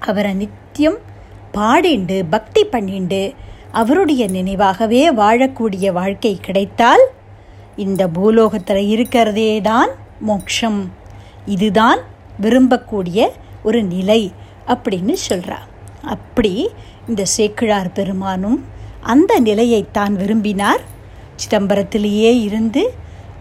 [0.00, 0.30] அவரை
[0.78, 0.98] நித்தியம்
[1.52, 3.20] பாடிண்டு பக்தி பண்ணிண்டு
[3.72, 7.02] அவருடைய நினைவாகவே வாழக்கூடிய வாழ்க்கை கிடைத்தால்
[7.76, 10.78] இந்த பூலோகத்தில் இருக்கிறதே தான் மோட்சம்
[11.46, 12.00] இதுதான்
[12.40, 13.26] விரும்பக்கூடிய
[13.62, 14.20] ஒரு நிலை
[14.66, 15.58] அப்படின்னு சொல்கிறா
[16.06, 16.54] அப்படி
[17.08, 18.58] இந்த சேக்கிழார் பெருமானும்
[19.02, 20.82] அந்த நிலையைத்தான் விரும்பினார்.
[21.36, 22.84] சிதம்பரத்திலேயே இருந்து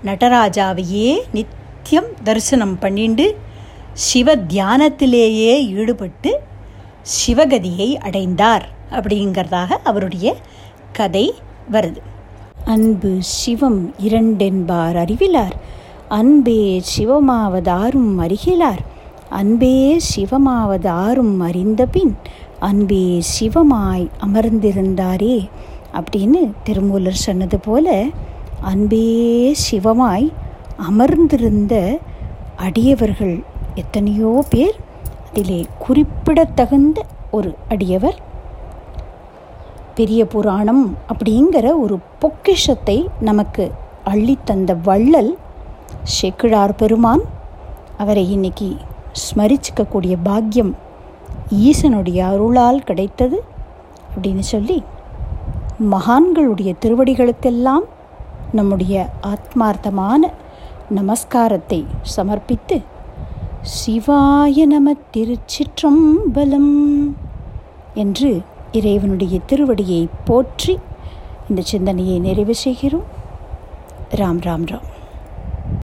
[0.05, 3.27] நடராஜாவையே நித்தியம் தரிசனம் பண்ணிண்டு
[3.93, 6.33] சிவ தியானத்திலேயே ஈடுபட்டு
[7.16, 10.36] சிவகதியை அடைந்தார் அப்படிங்கிறதாக அவருடைய
[10.91, 11.34] கதை
[11.72, 12.01] வருது.
[12.66, 15.55] அன்பு சிவம் இரண்டென்பார் அறிவிலார்.
[16.08, 18.84] அன்பே சிவமாவதாரும் அறிகிலார்.
[19.30, 22.18] அன்பே சிவமாவதாரும் அறிந்தபின்
[22.60, 25.49] அன்பே சிவமாய் அமர்ந்திருந்தாரே
[25.93, 28.05] அப்படின்னு திருமூலர் சொன்னது போல
[28.62, 29.08] அன்பே
[29.72, 30.28] சிவமாய்
[30.78, 31.99] அமர்ந்திருந்த
[32.58, 33.43] அடியவர்கள்
[33.76, 34.78] எத்தனையோ பேர்
[35.38, 38.15] அதிலே குறிப்பிடத்தகுந்த ஒரு அடியவர்.
[39.95, 43.71] பெரிய புராணம் அப்படிங்கிற ஒரு பொக்கிஷத்தை நமக்கு
[44.05, 45.38] அள்ளித்தந்த வள்ளல்
[46.03, 47.21] சேக்கிழார் பெருமான்
[47.97, 48.77] அவரை இன்னைக்கு
[49.13, 50.75] ஸ்மரிச்சுக்கக்கூடிய பாக்கியம்
[51.49, 53.43] ஈசனுடைய அருளால் கிடைத்தது
[54.15, 54.83] அப்படின்னு சொல்லி
[55.91, 57.83] மகான்களுடைய திருவடிகளுக்கெல்லாம்
[58.51, 60.31] நம்முடைய ஆத்மார்த்தமான
[60.93, 61.85] நமஸ்காரத்தை
[62.15, 62.83] சமர்ப்பித்து
[63.76, 66.74] சிவாய நம திருச்சிற்றம்பலம்
[67.93, 68.41] என்று
[68.72, 70.78] இறைவனுடைய திருவடியை போற்றி
[71.49, 73.07] இந்த சிந்தனையை நிறைவு செய்கிறோம்.
[74.15, 74.88] ராம் ராம் ராம்.